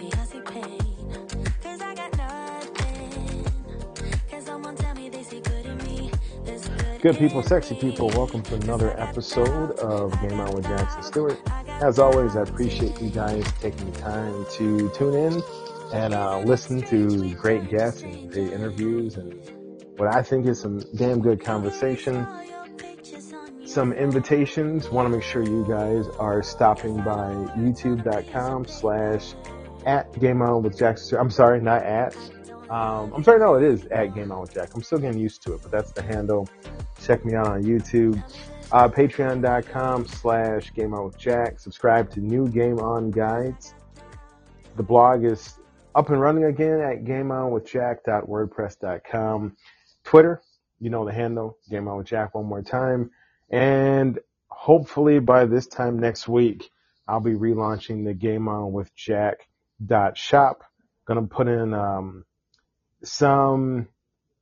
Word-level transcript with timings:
Struggle, 0.00 0.20
I 0.20 0.24
see 0.24 0.40
pain. 0.40 0.78
Cause 1.62 1.80
I 1.82 1.94
got 1.94 2.16
nothing. 2.16 3.44
Can 4.28 4.42
someone 4.42 4.74
tell 4.76 4.94
me 4.94 5.10
they 5.10 5.22
see 5.22 5.40
good 5.40 5.66
in 5.66 5.76
me? 5.78 6.10
There's 6.44 6.68
good 6.68 7.02
Good 7.02 7.16
people, 7.18 7.42
sexy 7.42 7.74
people, 7.74 8.08
welcome 8.08 8.42
to 8.44 8.54
another 8.54 8.98
episode 8.98 9.72
of 9.78 10.18
Game 10.22 10.40
On 10.40 10.54
with 10.54 10.64
Jackson 10.64 11.02
Stewart. 11.02 11.38
As 11.82 11.98
always, 11.98 12.36
I 12.36 12.42
appreciate 12.42 13.00
you 13.00 13.10
guys 13.10 13.44
taking 13.60 13.90
the 13.92 13.98
time 14.00 14.46
to 14.52 14.90
tune 14.90 15.14
in 15.14 15.42
and 15.92 16.14
uh, 16.14 16.38
listen 16.40 16.80
to 16.82 17.34
great 17.34 17.68
guests 17.68 18.02
and 18.02 18.32
great 18.32 18.52
interviews 18.52 19.16
and 19.16 19.34
what 19.98 20.14
I 20.14 20.22
think 20.22 20.46
is 20.46 20.60
some 20.60 20.80
damn 20.96 21.20
good 21.20 21.44
conversation. 21.44 22.26
Some 23.66 23.92
invitations. 23.92 24.88
Want 24.88 25.06
to 25.06 25.10
make 25.10 25.22
sure 25.22 25.42
you 25.42 25.64
guys 25.68 26.08
are 26.18 26.42
stopping 26.42 26.96
by 26.96 27.32
youtube.com 27.56 28.66
slash 28.66 29.34
at 29.86 30.18
Game 30.20 30.42
On 30.42 30.62
with 30.62 30.78
Jack. 30.78 30.98
I'm 31.18 31.30
sorry, 31.30 31.60
not 31.60 31.82
at. 31.82 32.14
Um, 32.70 33.12
I'm 33.12 33.24
sorry, 33.24 33.40
no, 33.40 33.56
it 33.56 33.64
is 33.64 33.86
at 33.86 34.14
Game 34.14 34.30
On 34.30 34.42
with 34.42 34.54
Jack. 34.54 34.70
I'm 34.74 34.82
still 34.82 34.98
getting 34.98 35.20
used 35.20 35.42
to 35.42 35.54
it, 35.54 35.62
but 35.62 35.70
that's 35.70 35.92
the 35.92 36.02
handle. 36.02 36.48
Check 37.02 37.24
me 37.24 37.34
out 37.34 37.46
on 37.48 37.64
YouTube. 37.64 38.22
Uh, 38.72 38.88
Patreon.com 38.88 40.06
slash 40.06 40.72
Game 40.74 40.94
On 40.94 41.06
with 41.06 41.18
Jack. 41.18 41.58
Subscribe 41.58 42.08
to 42.12 42.20
new 42.20 42.46
Game 42.48 42.78
On 42.78 43.10
guides. 43.10 43.74
The 44.76 44.84
blog 44.84 45.24
is 45.24 45.58
up 45.94 46.10
and 46.10 46.20
running 46.20 46.44
again 46.44 46.80
at 46.80 47.04
GameOnWithJack.wordpress.com. 47.04 49.56
Twitter, 50.04 50.40
you 50.78 50.90
know 50.90 51.04
the 51.04 51.12
handle, 51.12 51.58
Game 51.68 51.88
On 51.88 51.98
with 51.98 52.06
Jack 52.06 52.32
one 52.34 52.46
more 52.46 52.62
time. 52.62 53.10
And 53.50 54.20
hopefully 54.48 55.18
by 55.18 55.46
this 55.46 55.66
time 55.66 55.98
next 55.98 56.28
week, 56.28 56.70
I'll 57.08 57.18
be 57.18 57.32
relaunching 57.32 58.04
the 58.04 58.14
Game 58.14 58.46
On 58.46 58.70
with 58.72 58.94
Jack 58.94 59.48
dot 59.84 60.16
shop. 60.16 60.62
Gonna 61.06 61.26
put 61.26 61.48
in 61.48 61.74
um, 61.74 62.24
some 63.02 63.88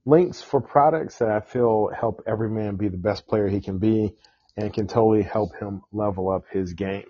links 0.04 0.42
for 0.42 0.60
products 0.60 1.18
that 1.18 1.30
I 1.30 1.40
feel 1.40 1.90
help 1.98 2.22
every 2.26 2.50
man 2.50 2.76
be 2.76 2.88
the 2.88 2.96
best 2.96 3.26
player 3.26 3.48
he 3.48 3.60
can 3.60 3.78
be 3.78 4.14
and 4.56 4.72
can 4.72 4.86
totally 4.86 5.22
help 5.22 5.56
him 5.56 5.82
level 5.92 6.30
up 6.30 6.44
his 6.50 6.72
game. 6.72 7.06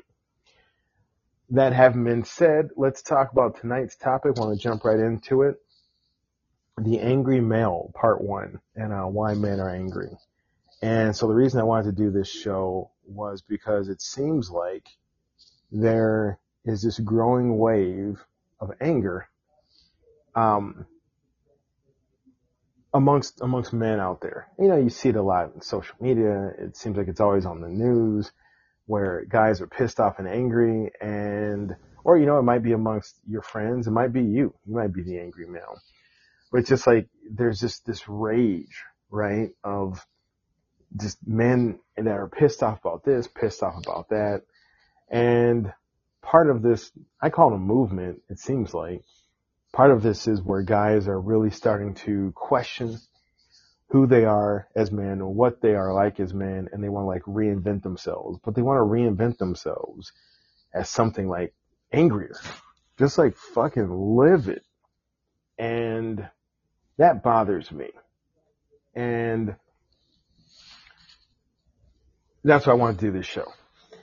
That 1.50 1.72
having 1.72 2.04
been 2.04 2.24
said, 2.24 2.68
let's 2.76 3.00
talk 3.00 3.32
about 3.32 3.60
tonight's 3.60 3.96
topic. 3.96 4.32
I 4.36 4.40
want 4.40 4.58
to 4.58 4.62
jump 4.62 4.84
right 4.84 4.98
into 4.98 5.42
it. 5.42 5.56
The 6.76 7.00
angry 7.00 7.40
male, 7.40 7.90
part 7.94 8.22
one, 8.22 8.60
and 8.76 8.92
uh, 8.92 9.04
why 9.04 9.34
men 9.34 9.58
are 9.58 9.70
angry. 9.70 10.10
And 10.82 11.16
so 11.16 11.26
the 11.26 11.34
reason 11.34 11.60
I 11.60 11.64
wanted 11.64 11.96
to 11.96 12.02
do 12.02 12.10
this 12.10 12.28
show 12.28 12.90
was 13.06 13.42
because 13.42 13.88
it 13.88 14.02
seems 14.02 14.50
like 14.50 14.86
there 15.72 16.38
is 16.68 16.82
this 16.82 16.98
growing 16.98 17.56
wave 17.58 18.22
of 18.60 18.70
anger 18.80 19.26
um, 20.34 20.86
amongst 22.92 23.40
amongst 23.40 23.72
men 23.72 24.00
out 24.00 24.20
there. 24.20 24.48
You 24.58 24.68
know, 24.68 24.76
you 24.76 24.90
see 24.90 25.08
it 25.08 25.16
a 25.16 25.22
lot 25.22 25.52
in 25.54 25.62
social 25.62 25.96
media. 26.00 26.52
It 26.58 26.76
seems 26.76 26.96
like 26.96 27.08
it's 27.08 27.20
always 27.20 27.46
on 27.46 27.60
the 27.60 27.68
news 27.68 28.30
where 28.86 29.24
guys 29.28 29.60
are 29.60 29.66
pissed 29.66 30.00
off 30.00 30.18
and 30.18 30.28
angry 30.28 30.90
and 31.00 31.74
or 32.04 32.18
you 32.18 32.26
know, 32.26 32.38
it 32.38 32.42
might 32.42 32.62
be 32.62 32.72
amongst 32.72 33.16
your 33.28 33.42
friends, 33.42 33.86
it 33.86 33.90
might 33.92 34.12
be 34.12 34.22
you. 34.22 34.54
You 34.66 34.74
might 34.74 34.92
be 34.92 35.02
the 35.02 35.18
angry 35.18 35.46
male. 35.46 35.80
But 36.52 36.58
it's 36.58 36.68
just 36.68 36.86
like 36.86 37.08
there's 37.30 37.60
just 37.60 37.86
this 37.86 38.08
rage, 38.08 38.82
right, 39.10 39.50
of 39.64 40.04
just 40.96 41.18
men 41.26 41.80
that 41.96 42.06
are 42.08 42.28
pissed 42.28 42.62
off 42.62 42.80
about 42.84 43.04
this, 43.04 43.28
pissed 43.28 43.62
off 43.62 43.76
about 43.76 44.08
that. 44.10 44.42
And 45.10 45.72
part 46.30 46.50
of 46.50 46.60
this, 46.60 46.92
I 47.22 47.30
call 47.30 47.52
it 47.52 47.56
a 47.56 47.58
movement, 47.58 48.20
it 48.28 48.38
seems 48.38 48.74
like. 48.74 49.02
Part 49.72 49.90
of 49.90 50.02
this 50.02 50.26
is 50.26 50.42
where 50.42 50.62
guys 50.62 51.08
are 51.08 51.18
really 51.18 51.50
starting 51.50 51.94
to 52.06 52.32
question 52.34 52.98
who 53.90 54.06
they 54.06 54.26
are 54.26 54.68
as 54.76 54.92
men 54.92 55.22
or 55.22 55.32
what 55.32 55.62
they 55.62 55.74
are 55.74 55.94
like 55.94 56.20
as 56.20 56.34
men 56.34 56.68
and 56.70 56.84
they 56.84 56.90
want 56.90 57.04
to 57.04 57.08
like 57.08 57.22
reinvent 57.22 57.82
themselves. 57.82 58.38
But 58.44 58.54
they 58.54 58.60
want 58.60 58.78
to 58.78 58.82
reinvent 58.82 59.38
themselves 59.38 60.12
as 60.74 60.90
something 60.90 61.28
like 61.28 61.54
angrier. 61.92 62.36
Just 62.98 63.16
like 63.16 63.36
fucking 63.36 63.88
live 63.90 64.48
it. 64.48 64.62
And 65.58 66.28
that 66.98 67.22
bothers 67.22 67.72
me. 67.72 67.88
And 68.94 69.56
that's 72.44 72.66
why 72.66 72.74
I 72.74 72.76
want 72.76 72.98
to 72.98 73.06
do 73.06 73.12
this 73.12 73.26
show. 73.26 73.46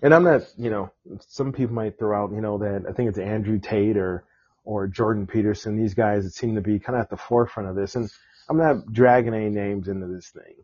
And 0.01 0.13
I'm 0.13 0.23
not, 0.23 0.41
you 0.57 0.69
know, 0.69 0.91
some 1.27 1.51
people 1.53 1.73
might 1.73 1.97
throw 1.97 2.23
out, 2.23 2.31
you 2.31 2.41
know, 2.41 2.57
that 2.59 2.85
I 2.87 2.93
think 2.93 3.09
it's 3.09 3.19
Andrew 3.19 3.59
Tate 3.59 3.97
or, 3.97 4.25
or 4.63 4.87
Jordan 4.87 5.27
Peterson, 5.27 5.77
these 5.77 5.93
guys 5.93 6.23
that 6.23 6.33
seem 6.33 6.55
to 6.55 6.61
be 6.61 6.79
kind 6.79 6.97
of 6.97 7.03
at 7.03 7.09
the 7.09 7.17
forefront 7.17 7.69
of 7.69 7.75
this. 7.75 7.95
And 7.95 8.09
I'm 8.49 8.57
not 8.57 8.91
dragging 8.91 9.33
any 9.33 9.49
names 9.49 9.87
into 9.87 10.07
this 10.07 10.29
thing. 10.29 10.55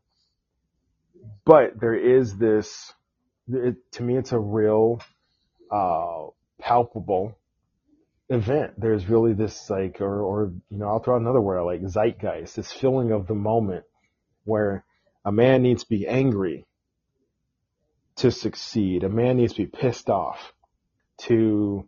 But 1.45 1.79
there 1.79 1.95
is 1.95 2.37
this, 2.37 2.93
it, 3.47 3.75
to 3.93 4.03
me, 4.03 4.17
it's 4.17 4.31
a 4.31 4.39
real, 4.39 5.01
uh, 5.71 6.27
palpable 6.59 7.37
event. 8.29 8.79
There's 8.79 9.07
really 9.07 9.33
this 9.33 9.69
like, 9.69 10.01
or, 10.01 10.21
or, 10.21 10.53
you 10.69 10.77
know, 10.77 10.87
I'll 10.87 10.99
throw 10.99 11.15
out 11.15 11.21
another 11.21 11.41
word 11.41 11.63
like 11.63 11.81
zeitgeist, 11.81 12.55
this 12.55 12.71
feeling 12.71 13.11
of 13.11 13.27
the 13.27 13.35
moment 13.35 13.85
where 14.43 14.83
a 15.23 15.31
man 15.31 15.61
needs 15.61 15.83
to 15.83 15.89
be 15.89 16.07
angry 16.07 16.65
to 18.17 18.31
succeed. 18.31 19.03
A 19.03 19.09
man 19.09 19.37
needs 19.37 19.53
to 19.53 19.63
be 19.63 19.67
pissed 19.67 20.09
off 20.09 20.53
to 21.19 21.87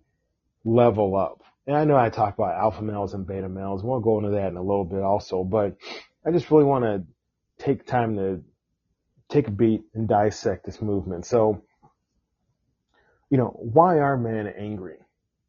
level 0.63 1.15
up. 1.15 1.41
And 1.65 1.75
I 1.75 1.85
know 1.85 1.97
I 1.97 2.09
talk 2.09 2.33
about 2.33 2.55
alpha 2.55 2.81
males 2.81 3.13
and 3.13 3.25
beta 3.25 3.47
males. 3.47 3.83
We'll 3.83 3.99
go 3.99 4.17
into 4.17 4.31
that 4.31 4.47
in 4.47 4.57
a 4.57 4.61
little 4.61 4.85
bit 4.85 5.01
also, 5.01 5.43
but 5.43 5.77
I 6.25 6.31
just 6.31 6.51
really 6.51 6.65
want 6.65 6.83
to 6.83 7.03
take 7.63 7.85
time 7.85 8.17
to 8.17 8.41
take 9.29 9.47
a 9.47 9.51
beat 9.51 9.83
and 9.93 10.07
dissect 10.07 10.65
this 10.65 10.81
movement. 10.81 11.25
So, 11.25 11.63
you 13.29 13.37
know, 13.37 13.47
why 13.47 13.99
are 13.99 14.17
men 14.17 14.47
angry? 14.47 14.97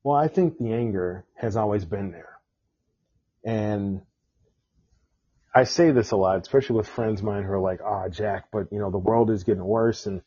Well, 0.03 0.17
I 0.17 0.29
think 0.29 0.59
the 0.59 0.73
anger 0.73 1.25
has 1.35 1.56
always 1.56 1.85
been 1.85 2.12
there. 2.12 2.38
And 3.44 4.03
I 5.55 5.65
say 5.65 5.91
this 5.91 6.11
a 6.11 6.17
lot, 6.17 6.41
especially 6.41 6.76
with 6.76 6.88
friends 6.88 7.21
of 7.21 7.26
mine 7.26 7.43
who 7.44 7.53
are 7.53 7.61
like, 7.61 7.81
ah, 7.85 8.05
oh, 8.05 8.09
Jack, 8.09 8.47
but 8.53 8.73
you 8.73 8.79
know, 8.79 8.91
the 8.91 8.99
world 8.99 9.31
is 9.31 9.44
getting 9.44 9.65
worse. 9.65 10.06
And 10.06 10.23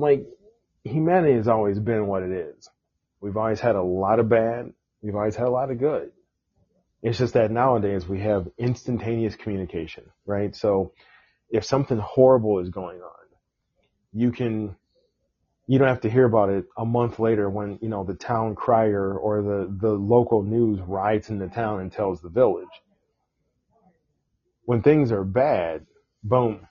like, 0.00 0.26
humanity 0.84 1.34
has 1.34 1.48
always 1.48 1.78
been 1.78 2.06
what 2.06 2.22
it 2.22 2.32
is. 2.32 2.68
We've 3.20 3.36
always 3.36 3.60
had 3.60 3.76
a 3.76 3.82
lot 3.82 4.18
of 4.18 4.28
bad. 4.28 4.72
We've 5.02 5.14
always 5.14 5.36
had 5.36 5.46
a 5.46 5.50
lot 5.50 5.70
of 5.70 5.78
good. 5.78 6.10
It's 7.02 7.18
just 7.18 7.34
that 7.34 7.50
nowadays 7.50 8.06
we 8.06 8.20
have 8.20 8.48
instantaneous 8.58 9.34
communication, 9.36 10.04
right? 10.26 10.54
So 10.54 10.92
if 11.50 11.64
something 11.64 11.98
horrible 11.98 12.58
is 12.60 12.68
going 12.68 13.00
on, 13.00 13.10
you 14.12 14.32
can 14.32 14.76
you 15.66 15.78
don't 15.78 15.86
have 15.86 16.00
to 16.00 16.10
hear 16.10 16.24
about 16.24 16.50
it 16.50 16.64
a 16.76 16.84
month 16.84 17.20
later 17.20 17.48
when, 17.48 17.78
you 17.80 17.88
know, 17.88 18.02
the 18.02 18.14
town 18.14 18.56
crier 18.56 19.16
or 19.16 19.40
the, 19.40 19.76
the 19.80 19.92
local 19.92 20.42
news 20.42 20.80
rides 20.80 21.30
into 21.30 21.46
town 21.46 21.78
and 21.78 21.92
tells 21.92 22.20
the 22.20 22.28
village. 22.28 22.66
When 24.64 24.82
things 24.82 25.12
are 25.12 25.22
bad, 25.22 25.86
boom, 26.24 26.66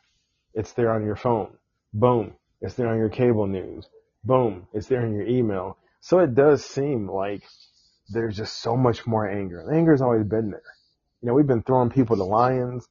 it's 0.53 0.73
there 0.73 0.91
on 0.91 1.05
your 1.05 1.15
phone. 1.15 1.55
Boom, 1.93 2.33
it's 2.61 2.75
there 2.75 2.87
on 2.87 2.97
your 2.97 3.09
cable 3.09 3.47
news. 3.47 3.87
Boom, 4.23 4.67
it's 4.73 4.87
there 4.87 5.05
in 5.05 5.13
your 5.13 5.27
email. 5.27 5.77
So 6.01 6.19
it 6.19 6.35
does 6.35 6.65
seem 6.65 7.09
like 7.09 7.43
there's 8.09 8.37
just 8.37 8.61
so 8.61 8.75
much 8.75 9.05
more 9.05 9.29
anger. 9.29 9.71
Anger's 9.71 10.01
always 10.01 10.25
been 10.25 10.51
there. 10.51 10.63
You 11.21 11.27
know, 11.27 11.33
we've 11.33 11.47
been 11.47 11.63
throwing 11.63 11.89
people 11.89 12.15
to 12.17 12.23
lions. 12.23 12.87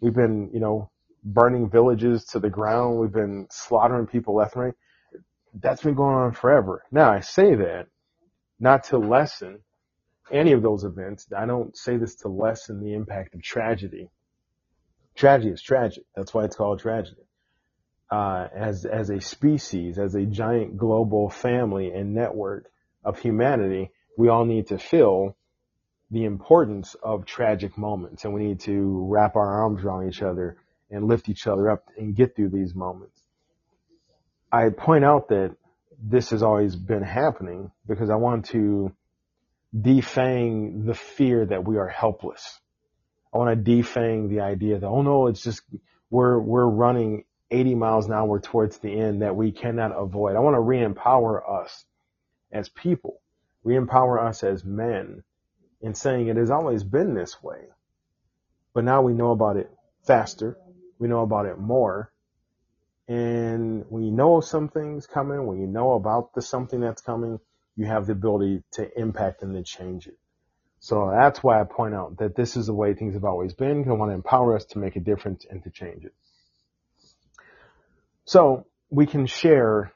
We've 0.00 0.14
been, 0.14 0.50
you 0.52 0.60
know, 0.60 0.90
burning 1.24 1.70
villages 1.70 2.24
to 2.26 2.38
the 2.38 2.50
ground. 2.50 2.98
We've 2.98 3.12
been 3.12 3.46
slaughtering 3.50 4.06
people 4.06 4.34
left 4.34 4.54
and 4.54 4.64
right 4.64 4.74
that's 5.54 5.82
been 5.82 5.94
going 5.94 6.14
on 6.14 6.32
forever. 6.32 6.84
Now 6.90 7.10
I 7.10 7.20
say 7.20 7.54
that 7.54 7.86
not 8.60 8.84
to 8.84 8.98
lessen 8.98 9.60
any 10.30 10.52
of 10.52 10.62
those 10.62 10.84
events. 10.84 11.26
I 11.36 11.46
don't 11.46 11.76
say 11.76 11.96
this 11.96 12.16
to 12.16 12.28
lessen 12.28 12.82
the 12.82 12.94
impact 12.94 13.34
of 13.34 13.42
tragedy. 13.42 14.10
Tragedy 15.14 15.50
is 15.50 15.62
tragic. 15.62 16.04
That's 16.14 16.34
why 16.34 16.44
it's 16.44 16.56
called 16.56 16.80
tragedy. 16.80 17.22
Uh, 18.10 18.48
as 18.54 18.86
as 18.86 19.10
a 19.10 19.20
species, 19.20 19.98
as 19.98 20.14
a 20.14 20.24
giant 20.24 20.78
global 20.78 21.28
family 21.28 21.92
and 21.92 22.14
network 22.14 22.70
of 23.04 23.18
humanity, 23.18 23.90
we 24.16 24.28
all 24.28 24.46
need 24.46 24.68
to 24.68 24.78
feel 24.78 25.36
the 26.10 26.24
importance 26.24 26.96
of 27.02 27.26
tragic 27.26 27.76
moments, 27.76 28.24
and 28.24 28.32
we 28.32 28.44
need 28.44 28.60
to 28.60 29.06
wrap 29.10 29.36
our 29.36 29.62
arms 29.62 29.84
around 29.84 30.08
each 30.08 30.22
other 30.22 30.56
and 30.90 31.06
lift 31.06 31.28
each 31.28 31.46
other 31.46 31.70
up 31.70 31.84
and 31.98 32.16
get 32.16 32.34
through 32.34 32.48
these 32.48 32.74
moments. 32.74 33.20
I 34.50 34.70
point 34.70 35.04
out 35.04 35.28
that 35.28 35.54
this 36.02 36.30
has 36.30 36.42
always 36.42 36.74
been 36.76 37.02
happening 37.02 37.70
because 37.86 38.08
I 38.08 38.14
want 38.16 38.46
to 38.46 38.94
defang 39.76 40.86
the 40.86 40.94
fear 40.94 41.44
that 41.44 41.66
we 41.66 41.76
are 41.76 41.88
helpless. 41.88 42.58
I 43.34 43.38
want 43.38 43.62
to 43.62 43.70
defang 43.70 44.30
the 44.30 44.40
idea 44.40 44.78
that, 44.78 44.86
oh 44.86 45.02
no, 45.02 45.26
it's 45.26 45.42
just, 45.42 45.60
we're, 46.08 46.38
we're 46.38 46.66
running 46.66 47.24
80 47.50 47.74
miles 47.76 48.06
an 48.06 48.12
hour 48.12 48.40
towards 48.40 48.78
the 48.78 48.98
end 49.00 49.22
that 49.22 49.36
we 49.36 49.52
cannot 49.52 49.92
avoid. 49.96 50.36
I 50.36 50.40
want 50.40 50.54
to 50.54 50.60
re-empower 50.60 51.62
us 51.62 51.84
as 52.52 52.68
people, 52.68 53.20
re-empower 53.64 54.20
us 54.20 54.42
as 54.42 54.64
men 54.64 55.22
in 55.80 55.94
saying 55.94 56.28
it 56.28 56.36
has 56.36 56.50
always 56.50 56.84
been 56.84 57.14
this 57.14 57.42
way. 57.42 57.60
But 58.74 58.84
now 58.84 59.02
we 59.02 59.14
know 59.14 59.30
about 59.32 59.56
it 59.56 59.70
faster. 60.06 60.58
We 60.98 61.08
know 61.08 61.22
about 61.22 61.46
it 61.46 61.58
more. 61.58 62.12
And 63.08 63.84
when 63.88 64.04
you 64.04 64.12
know 64.12 64.40
something's 64.40 65.06
coming, 65.06 65.46
when 65.46 65.60
you 65.60 65.66
know 65.66 65.92
about 65.92 66.34
the 66.34 66.42
something 66.42 66.80
that's 66.80 67.00
coming, 67.02 67.38
you 67.76 67.86
have 67.86 68.06
the 68.06 68.12
ability 68.12 68.62
to 68.72 69.00
impact 69.00 69.42
and 69.42 69.54
to 69.54 69.62
change 69.62 70.06
it. 70.06 70.18
So 70.80 71.10
that's 71.10 71.42
why 71.42 71.60
I 71.60 71.64
point 71.64 71.94
out 71.94 72.18
that 72.18 72.36
this 72.36 72.56
is 72.56 72.66
the 72.66 72.74
way 72.74 72.94
things 72.94 73.14
have 73.14 73.24
always 73.24 73.54
been. 73.54 73.88
I 73.88 73.92
want 73.92 74.10
to 74.10 74.14
empower 74.14 74.54
us 74.56 74.64
to 74.66 74.78
make 74.78 74.96
a 74.96 75.00
difference 75.00 75.46
and 75.48 75.62
to 75.64 75.70
change 75.70 76.04
it. 76.04 76.14
So 78.28 78.66
we 78.90 79.06
can 79.06 79.24
share 79.24 79.90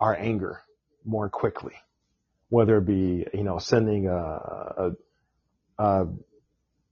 our 0.00 0.16
anger 0.16 0.62
more 1.04 1.28
quickly, 1.28 1.74
whether 2.48 2.78
it 2.78 2.86
be, 2.86 3.26
you 3.34 3.44
know, 3.44 3.58
sending 3.58 4.08
a, 4.08 4.16
a, 4.16 4.90
a 5.76 6.06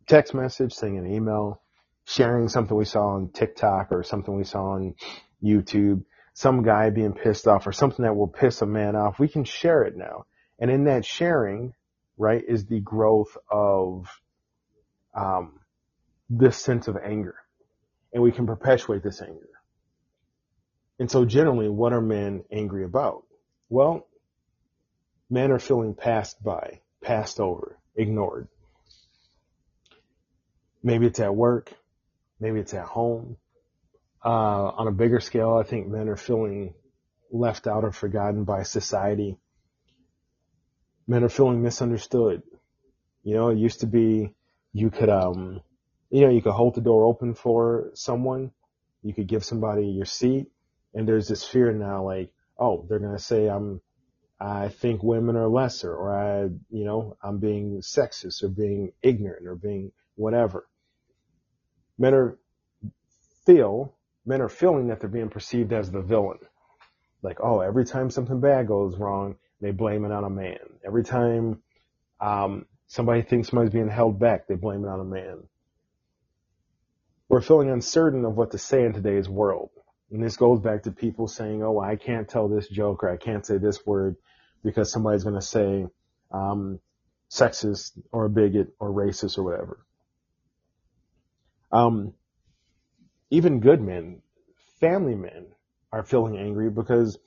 text 0.06 0.34
message, 0.34 0.74
sending 0.74 0.98
an 0.98 1.10
email, 1.10 1.62
sharing 2.04 2.46
something 2.48 2.76
we 2.76 2.84
saw 2.84 3.14
on 3.14 3.30
TikTok 3.30 3.88
or 3.90 4.02
something 4.02 4.36
we 4.36 4.44
saw 4.44 4.72
on 4.72 4.94
YouTube, 5.42 6.04
some 6.34 6.62
guy 6.62 6.90
being 6.90 7.14
pissed 7.14 7.46
off 7.46 7.66
or 7.66 7.72
something 7.72 8.04
that 8.04 8.14
will 8.14 8.28
piss 8.28 8.60
a 8.60 8.66
man 8.66 8.94
off, 8.94 9.18
we 9.18 9.28
can 9.28 9.44
share 9.44 9.84
it 9.84 9.96
now. 9.96 10.26
And 10.58 10.70
in 10.70 10.84
that 10.84 11.06
sharing, 11.06 11.72
right, 12.18 12.42
is 12.46 12.66
the 12.66 12.80
growth 12.80 13.34
of 13.50 14.08
um, 15.14 15.58
this 16.28 16.58
sense 16.58 16.86
of 16.86 16.98
anger. 17.02 17.36
And 18.12 18.22
we 18.22 18.30
can 18.30 18.46
perpetuate 18.46 19.02
this 19.02 19.22
anger. 19.22 19.48
And 21.02 21.10
so 21.10 21.24
generally, 21.24 21.68
what 21.68 21.92
are 21.92 22.00
men 22.00 22.44
angry 22.52 22.84
about? 22.84 23.24
Well, 23.68 24.06
men 25.28 25.50
are 25.50 25.58
feeling 25.58 25.96
passed 25.96 26.40
by, 26.40 26.82
passed 27.02 27.40
over, 27.40 27.76
ignored. 27.96 28.46
Maybe 30.80 31.06
it's 31.06 31.18
at 31.18 31.34
work. 31.34 31.72
Maybe 32.38 32.60
it's 32.60 32.72
at 32.72 32.84
home. 32.84 33.36
Uh, 34.24 34.28
on 34.28 34.86
a 34.86 34.92
bigger 34.92 35.18
scale, 35.18 35.56
I 35.56 35.64
think 35.64 35.88
men 35.88 36.08
are 36.08 36.16
feeling 36.16 36.72
left 37.32 37.66
out 37.66 37.82
or 37.82 37.90
forgotten 37.90 38.44
by 38.44 38.62
society. 38.62 39.38
Men 41.08 41.24
are 41.24 41.28
feeling 41.28 41.62
misunderstood. 41.62 42.44
You 43.24 43.34
know, 43.34 43.48
it 43.48 43.58
used 43.58 43.80
to 43.80 43.88
be 43.88 44.36
you 44.72 44.88
could, 44.90 45.10
um, 45.10 45.62
you 46.10 46.20
know, 46.20 46.30
you 46.30 46.42
could 46.42 46.52
hold 46.52 46.76
the 46.76 46.80
door 46.80 47.06
open 47.06 47.34
for 47.34 47.90
someone. 47.94 48.52
You 49.02 49.12
could 49.12 49.26
give 49.26 49.44
somebody 49.44 49.86
your 49.86 50.06
seat. 50.06 50.46
And 50.94 51.08
there's 51.08 51.28
this 51.28 51.44
fear 51.44 51.72
now, 51.72 52.04
like, 52.04 52.30
oh, 52.58 52.86
they're 52.88 52.98
going 52.98 53.16
to 53.16 53.22
say 53.22 53.46
I'm, 53.46 53.80
I 54.40 54.68
think 54.68 55.02
women 55.02 55.36
are 55.36 55.48
lesser 55.48 55.94
or 55.94 56.14
I, 56.14 56.42
you 56.70 56.84
know, 56.84 57.16
I'm 57.22 57.38
being 57.38 57.80
sexist 57.80 58.42
or 58.42 58.48
being 58.48 58.92
ignorant 59.02 59.46
or 59.46 59.54
being 59.54 59.92
whatever. 60.16 60.68
Men 61.98 62.14
are 62.14 62.38
feel 63.46 63.94
men 64.24 64.40
are 64.40 64.48
feeling 64.48 64.88
that 64.88 65.00
they're 65.00 65.08
being 65.08 65.28
perceived 65.28 65.72
as 65.72 65.90
the 65.90 66.00
villain. 66.00 66.38
Like, 67.22 67.38
oh, 67.42 67.60
every 67.60 67.84
time 67.84 68.10
something 68.10 68.40
bad 68.40 68.66
goes 68.66 68.96
wrong, 68.96 69.36
they 69.60 69.70
blame 69.70 70.04
it 70.04 70.12
on 70.12 70.24
a 70.24 70.30
man. 70.30 70.58
Every 70.84 71.04
time 71.04 71.62
um, 72.20 72.66
somebody 72.86 73.22
thinks 73.22 73.48
somebody's 73.48 73.72
being 73.72 73.88
held 73.88 74.18
back, 74.18 74.46
they 74.46 74.54
blame 74.54 74.84
it 74.84 74.88
on 74.88 75.00
a 75.00 75.04
man. 75.04 75.44
We're 77.28 77.40
feeling 77.40 77.70
uncertain 77.70 78.24
of 78.24 78.36
what 78.36 78.50
to 78.52 78.58
say 78.58 78.84
in 78.84 78.92
today's 78.92 79.28
world. 79.28 79.70
And 80.12 80.22
this 80.22 80.36
goes 80.36 80.60
back 80.60 80.82
to 80.82 80.92
people 80.92 81.26
saying, 81.26 81.62
oh, 81.62 81.80
I 81.80 81.96
can't 81.96 82.28
tell 82.28 82.46
this 82.46 82.68
joke 82.68 83.02
or 83.02 83.10
I 83.10 83.16
can't 83.16 83.46
say 83.46 83.56
this 83.56 83.84
word 83.86 84.16
because 84.62 84.92
somebody's 84.92 85.24
going 85.24 85.40
to 85.40 85.42
say 85.42 85.86
um, 86.30 86.80
sexist 87.30 87.92
or 88.12 88.26
a 88.26 88.30
bigot 88.30 88.74
or 88.78 88.90
racist 88.90 89.38
or 89.38 89.42
whatever. 89.42 89.86
Um, 91.72 92.12
even 93.30 93.60
good 93.60 93.80
men, 93.80 94.20
family 94.80 95.14
men 95.14 95.46
are 95.90 96.04
feeling 96.04 96.36
angry 96.36 96.68
because 96.68 97.18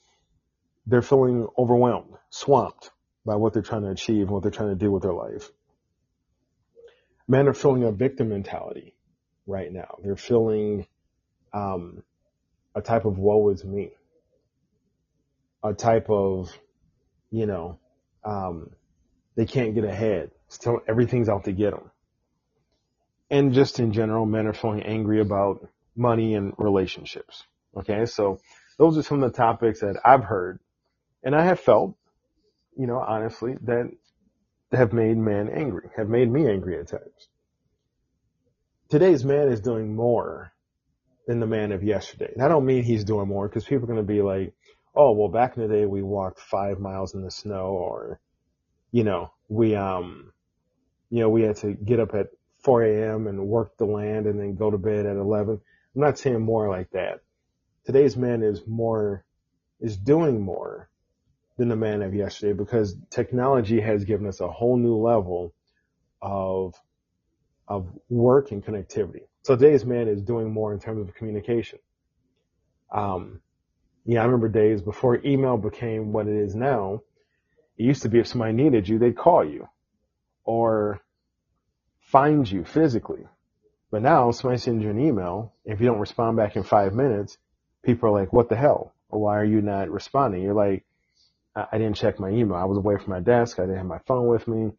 they're 0.86 1.02
feeling 1.02 1.48
overwhelmed, 1.58 2.14
swamped 2.30 2.92
by 3.26 3.36
what 3.36 3.54
they're 3.54 3.64
trying 3.64 3.82
to 3.82 3.90
achieve 3.90 4.22
and 4.22 4.30
what 4.30 4.44
they're 4.44 4.52
trying 4.52 4.70
to 4.70 4.76
do 4.76 4.92
with 4.92 5.02
their 5.02 5.14
life. 5.14 5.50
Men 7.28 7.48
are 7.48 7.56
feeling 7.56 7.84
a 7.84 7.92
victim 7.92 8.30
mentality 8.30 8.94
right 9.48 9.74
now. 9.74 9.98
They're 10.04 10.16
feeling 10.16 10.86
um, 11.52 12.04
a 12.76 12.82
type 12.82 13.06
of 13.06 13.18
woe 13.18 13.50
is 13.50 13.64
me, 13.64 13.92
a 15.64 15.74
type 15.74 16.10
of, 16.10 16.52
you 17.32 17.46
know, 17.46 17.80
um, 18.24 18.70
they 19.36 19.46
can't 19.46 19.76
get 19.76 19.86
ahead. 19.86 20.32
Still, 20.50 20.80
everything's 20.88 21.30
out 21.30 21.46
to 21.46 21.52
get 21.52 21.72
them. 21.72 21.90
And 23.30 23.54
just 23.54 23.80
in 23.80 23.94
general, 23.94 24.26
men 24.26 24.46
are 24.46 24.54
feeling 24.54 24.84
angry 24.84 25.20
about 25.20 25.68
money, 25.96 26.36
and 26.36 26.54
relationships. 26.58 27.44
Okay, 27.76 28.06
so 28.06 28.40
those 28.78 28.98
are 28.98 29.04
some 29.04 29.24
of 29.24 29.32
the 29.32 29.38
topics 29.38 29.80
that 29.80 30.00
I've 30.04 30.24
heard, 30.24 30.60
and 31.24 31.36
I 31.36 31.44
have 31.46 31.60
felt, 31.60 31.96
you 32.78 32.88
know, 32.88 33.00
honestly, 33.00 33.56
that 33.64 33.92
have 34.72 34.94
made 34.94 35.18
men 35.18 35.50
angry, 35.50 35.90
have 35.96 36.10
made 36.10 36.30
me 36.30 36.50
angry 36.50 36.78
at 36.80 36.88
times. 36.88 37.30
Today's 38.90 39.24
man 39.24 39.48
is 39.48 39.62
doing 39.62 39.96
more 39.96 40.52
than 41.28 41.40
the 41.40 41.48
man 41.48 41.72
of 41.72 41.84
yesterday. 41.84 42.32
And 42.34 42.44
I 42.44 42.48
don't 42.48 42.66
mean 42.66 42.84
he's 42.84 43.04
doing 43.04 43.28
more 43.28 43.48
because 43.48 43.66
people 43.66 43.86
are 43.86 43.94
going 43.94 44.06
to 44.06 44.14
be 44.14 44.22
like, 44.22 44.54
oh, 44.96 45.14
well, 45.14 45.30
back 45.30 45.58
in 45.58 45.64
the 45.64 45.74
day 45.74 45.86
we 45.86 46.02
walked 46.02 46.40
five 46.40 46.80
miles 46.80 47.14
in 47.16 47.24
the 47.24 47.32
snow 47.32 47.68
or, 47.68 48.20
you 48.92 49.04
know, 49.04 49.32
we, 49.50 49.76
um, 49.76 50.32
you 51.10 51.20
know, 51.20 51.30
we 51.30 51.44
had 51.44 51.58
to 51.58 51.74
get 51.74 52.00
up 52.00 52.14
at 52.14 52.28
4 52.64 52.84
a.m. 52.84 53.28
and 53.28 53.48
work 53.48 53.78
the 53.78 53.86
land 53.86 54.26
and 54.26 54.40
then 54.40 54.56
go 54.56 54.72
to 54.72 54.78
bed 54.78 55.06
at 55.06 55.18
11. 55.18 55.60
I'm 55.96 56.02
not 56.02 56.18
saying 56.18 56.42
more 56.42 56.70
like 56.70 56.92
that. 56.92 57.22
Today's 57.86 58.18
man 58.18 58.42
is 58.42 58.62
more, 58.66 59.24
is 59.80 59.98
doing 59.98 60.42
more 60.42 60.90
than 61.58 61.70
the 61.70 61.76
man 61.76 62.02
of 62.02 62.14
yesterday 62.14 62.54
because 62.54 62.96
technology 63.10 63.80
has 63.82 64.04
given 64.04 64.28
us 64.28 64.40
a 64.40 64.48
whole 64.48 64.78
new 64.78 64.96
level 64.96 65.54
of, 66.22 66.74
of 67.68 67.88
work 68.10 68.52
and 68.52 68.64
connectivity. 68.64 69.24
So 69.44 69.56
today's 69.56 69.86
man 69.86 70.08
is 70.08 70.22
doing 70.22 70.52
more 70.52 70.74
in 70.74 70.80
terms 70.80 71.08
of 71.08 71.16
communication. 71.16 71.80
Um, 72.92 73.42
yeah, 74.06 74.22
I 74.22 74.26
remember 74.26 74.50
days 74.50 74.82
before 74.82 75.20
email 75.26 75.58
became 75.58 76.14
what 76.14 76.28
it 76.28 76.36
is 76.36 76.56
now. 76.56 77.02
It 77.78 77.84
used 77.84 78.04
to 78.04 78.10
be 78.10 78.20
if 78.20 78.28
somebody 78.28 78.54
needed 78.54 78.88
you, 78.88 79.00
they'd 79.00 79.18
call 79.18 79.44
you 79.44 79.68
or 80.44 81.02
find 82.00 82.50
you 82.50 82.64
physically. 82.64 83.28
But 83.92 84.02
now 84.02 84.32
somebody 84.32 84.60
sends 84.60 84.84
you 84.84 84.92
an 84.92 85.00
email. 85.00 85.54
If 85.66 85.80
you 85.80 85.88
don't 85.88 86.00
respond 86.00 86.38
back 86.38 86.56
in 86.56 86.64
five 86.64 86.94
minutes, 86.94 87.38
people 87.84 88.10
are 88.10 88.20
like, 88.20 88.32
what 88.32 88.50
the 88.50 88.56
hell? 88.56 88.94
Why 89.08 89.38
are 89.38 89.46
you 89.46 89.62
not 89.62 89.90
responding? 89.90 90.42
You're 90.42 90.54
like, 90.54 90.84
I 91.56 91.78
didn't 91.78 91.96
check 91.96 92.20
my 92.20 92.30
email. 92.30 92.56
I 92.56 92.66
was 92.66 92.78
away 92.78 92.98
from 92.98 93.12
my 93.12 93.22
desk. 93.22 93.60
I 93.60 93.64
didn't 93.64 93.78
have 93.78 93.86
my 93.86 94.00
phone 94.06 94.28
with 94.28 94.48
me. 94.48 94.72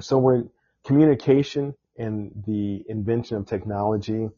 So 0.00 0.18
we're 0.18 0.44
communication 0.84 1.74
and 1.96 2.44
the 2.46 2.84
invention 2.88 3.36
of 3.36 3.46
technology 3.46 4.28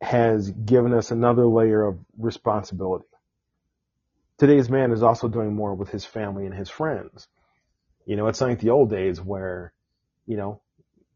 has 0.00 0.50
given 0.50 0.92
us 0.92 1.10
another 1.10 1.46
layer 1.46 1.82
of 1.84 1.98
responsibility. 2.18 3.06
Today's 4.38 4.68
man 4.68 4.92
is 4.92 5.02
also 5.02 5.28
doing 5.28 5.54
more 5.54 5.74
with 5.74 5.88
his 5.88 6.04
family 6.04 6.44
and 6.44 6.54
his 6.54 6.68
friends. 6.68 7.26
You 8.04 8.16
know, 8.16 8.26
it's 8.26 8.40
like 8.40 8.60
the 8.60 8.70
old 8.70 8.90
days 8.90 9.20
where, 9.20 9.72
you 10.26 10.36
know, 10.36 10.60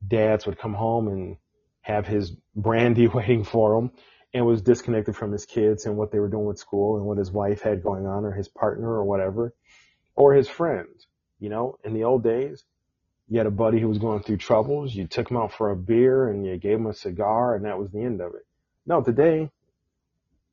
dads 0.07 0.47
would 0.47 0.59
come 0.59 0.75
home 0.75 1.09
and 1.09 1.37
have 1.83 2.07
his 2.07 2.33
brandy 2.57 3.07
waiting 3.15 3.45
for 3.45 3.79
him 3.79 3.91
and 4.33 4.47
was 4.47 4.63
disconnected 4.63 5.17
from 5.17 5.33
his 5.33 5.45
kids 5.45 5.87
and 5.87 5.97
what 5.97 6.13
they 6.13 6.19
were 6.19 6.29
doing 6.29 6.47
with 6.47 6.59
school 6.59 6.97
and 6.97 7.05
what 7.05 7.19
his 7.19 7.31
wife 7.31 7.61
had 7.63 7.83
going 7.83 8.07
on 8.07 8.25
or 8.25 8.33
his 8.33 8.49
partner 8.49 8.89
or 8.89 9.05
whatever 9.05 9.55
or 10.15 10.35
his 10.35 10.49
friends. 10.49 11.07
You 11.39 11.49
know, 11.49 11.79
in 11.85 11.95
the 11.95 12.05
old 12.05 12.23
days, 12.23 12.65
you 13.31 13.39
had 13.39 13.47
a 13.47 13.51
buddy 13.51 13.81
who 13.81 13.89
was 13.89 13.99
going 13.99 14.23
through 14.23 14.39
troubles. 14.39 14.93
You 14.93 15.07
took 15.07 15.31
him 15.31 15.37
out 15.37 15.53
for 15.53 15.71
a 15.71 15.77
beer 15.77 16.29
and 16.29 16.45
you 16.45 16.57
gave 16.57 16.79
him 16.79 16.87
a 16.87 16.93
cigar 16.93 17.55
and 17.55 17.65
that 17.65 17.79
was 17.79 17.91
the 17.91 18.03
end 18.03 18.21
of 18.21 18.35
it. 18.35 18.45
No, 18.85 19.03
today, 19.03 19.51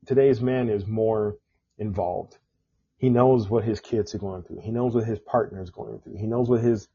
today's 0.05 0.39
man 0.39 0.69
is 0.69 0.85
more 0.85 1.37
involved. 1.79 2.37
He 2.99 3.09
knows 3.09 3.49
what 3.49 3.63
his 3.63 3.79
kids 3.79 4.13
are 4.13 4.19
going 4.19 4.43
through. 4.43 4.61
He 4.61 4.69
knows 4.69 4.93
what 4.93 5.05
his 5.05 5.17
partner 5.17 5.59
is 5.61 5.71
going 5.71 5.99
through. 5.99 6.17
He 6.17 6.27
knows 6.27 6.49
what 6.49 6.61
his, 6.61 6.87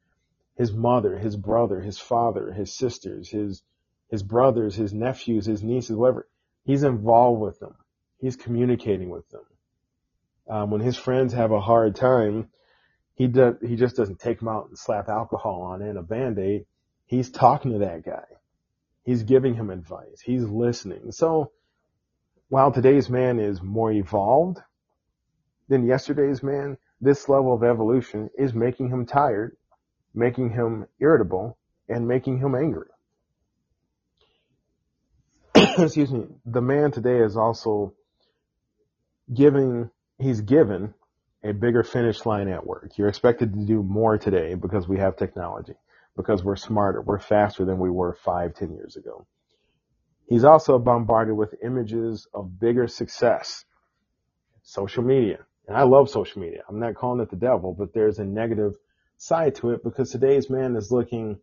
his 0.57 0.73
mother, 0.73 1.19
his 1.19 1.35
brother, 1.35 1.81
his 1.81 1.99
father, 1.99 2.53
his 2.53 2.73
sisters, 2.73 3.29
his, 3.29 3.63
his 4.09 4.23
brothers, 4.23 4.77
his 4.77 4.95
nephews, 4.95 5.47
his 5.47 5.65
nieces, 5.65 5.97
whatever. 5.97 6.29
He's 6.65 6.85
involved 6.85 7.41
with 7.41 7.59
them. 7.59 7.75
He's 8.19 8.37
communicating 8.37 9.11
with 9.11 9.29
them. 9.31 9.43
Um, 10.49 10.71
when 10.71 10.81
his 10.81 10.97
friends 10.97 11.33
have 11.33 11.51
a 11.51 11.61
hard 11.61 11.97
time, 11.97 12.51
he 13.15 13.27
does, 13.27 13.57
he 13.61 13.77
just 13.77 13.97
doesn't 13.97 14.21
take 14.21 14.41
him 14.41 14.49
out 14.49 14.69
and 14.69 14.79
slap 14.79 15.09
alcohol 15.09 15.63
on 15.63 15.83
and 15.83 15.99
a 15.99 16.03
band-aid. 16.03 16.67
He's 17.07 17.31
talking 17.31 17.73
to 17.73 17.79
that 17.81 18.05
guy. 18.05 18.25
He's 19.05 19.23
giving 19.23 19.55
him 19.55 19.71
advice. 19.71 20.21
He's 20.25 20.45
listening. 20.45 21.13
So 21.13 21.53
while 22.49 22.73
today's 22.73 23.11
man 23.11 23.39
is 23.39 23.63
more 23.63 23.93
evolved 23.93 24.59
than 25.69 25.87
yesterday's 25.87 26.43
man, 26.43 26.79
this 27.01 27.29
level 27.29 27.53
of 27.55 27.65
evolution 27.65 28.31
is 28.39 28.55
making 28.55 28.89
him 28.89 29.07
tired, 29.07 29.57
making 30.15 30.51
him 30.51 30.87
irritable, 31.01 31.59
and 31.89 32.07
making 32.07 32.39
him 32.39 32.55
angry. 32.55 32.89
excuse 35.79 36.13
me, 36.13 36.27
the 36.47 36.61
man 36.61 36.91
today 36.91 37.19
is 37.19 37.37
also 37.37 37.95
giving, 39.33 39.91
he's 40.19 40.41
given 40.41 40.95
a 41.45 41.53
bigger 41.53 41.83
finish 41.83 42.25
line 42.25 42.49
at 42.49 42.67
work. 42.67 42.93
You're 42.97 43.09
expected 43.09 43.53
to 43.55 43.65
do 43.65 43.83
more 43.83 44.19
today 44.19 44.55
because 44.55 44.89
we 44.89 44.99
have 44.99 45.17
technology, 45.17 45.75
because 46.17 46.45
we're 46.45 46.57
smarter, 46.57 47.01
we're 47.01 47.19
faster 47.19 47.65
than 47.65 47.79
we 47.79 47.91
were 47.91 48.15
five, 48.15 48.55
ten 48.55 48.73
years 48.73 48.97
ago. 48.97 49.27
He's 50.29 50.45
also 50.45 50.79
bombarded 50.79 51.37
with 51.37 51.55
images 51.63 52.27
of 52.33 52.59
bigger 52.61 52.87
success, 52.87 53.65
social 54.63 55.03
media. 55.03 55.39
And 55.69 55.77
I 55.77 55.83
love 55.83 56.11
social 56.11 56.41
media. 56.43 56.63
I'm 56.69 56.81
not 56.81 56.95
calling 56.95 57.21
it 57.21 57.31
the 57.31 57.37
devil, 57.37 57.75
but 57.77 57.93
there's 57.93 58.19
a 58.19 58.25
negative 58.25 58.75
side 59.17 59.55
to 59.57 59.71
it 59.71 59.85
because 59.85 60.11
today's 60.11 60.51
man 60.51 60.77
is 60.77 60.91
looking 60.91 61.39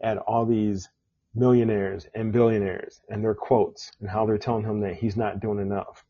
at 0.00 0.18
all 0.18 0.46
these 0.46 0.88
millionaires 1.34 2.06
and 2.14 2.32
billionaires 2.32 3.00
and 3.08 3.22
their 3.22 3.34
quotes 3.34 3.90
and 4.00 4.08
how 4.08 4.26
they're 4.26 4.38
telling 4.38 4.64
him 4.64 4.80
that 4.80 4.94
he's 4.94 5.16
not 5.16 5.40
doing 5.40 5.60
enough. 5.60 6.04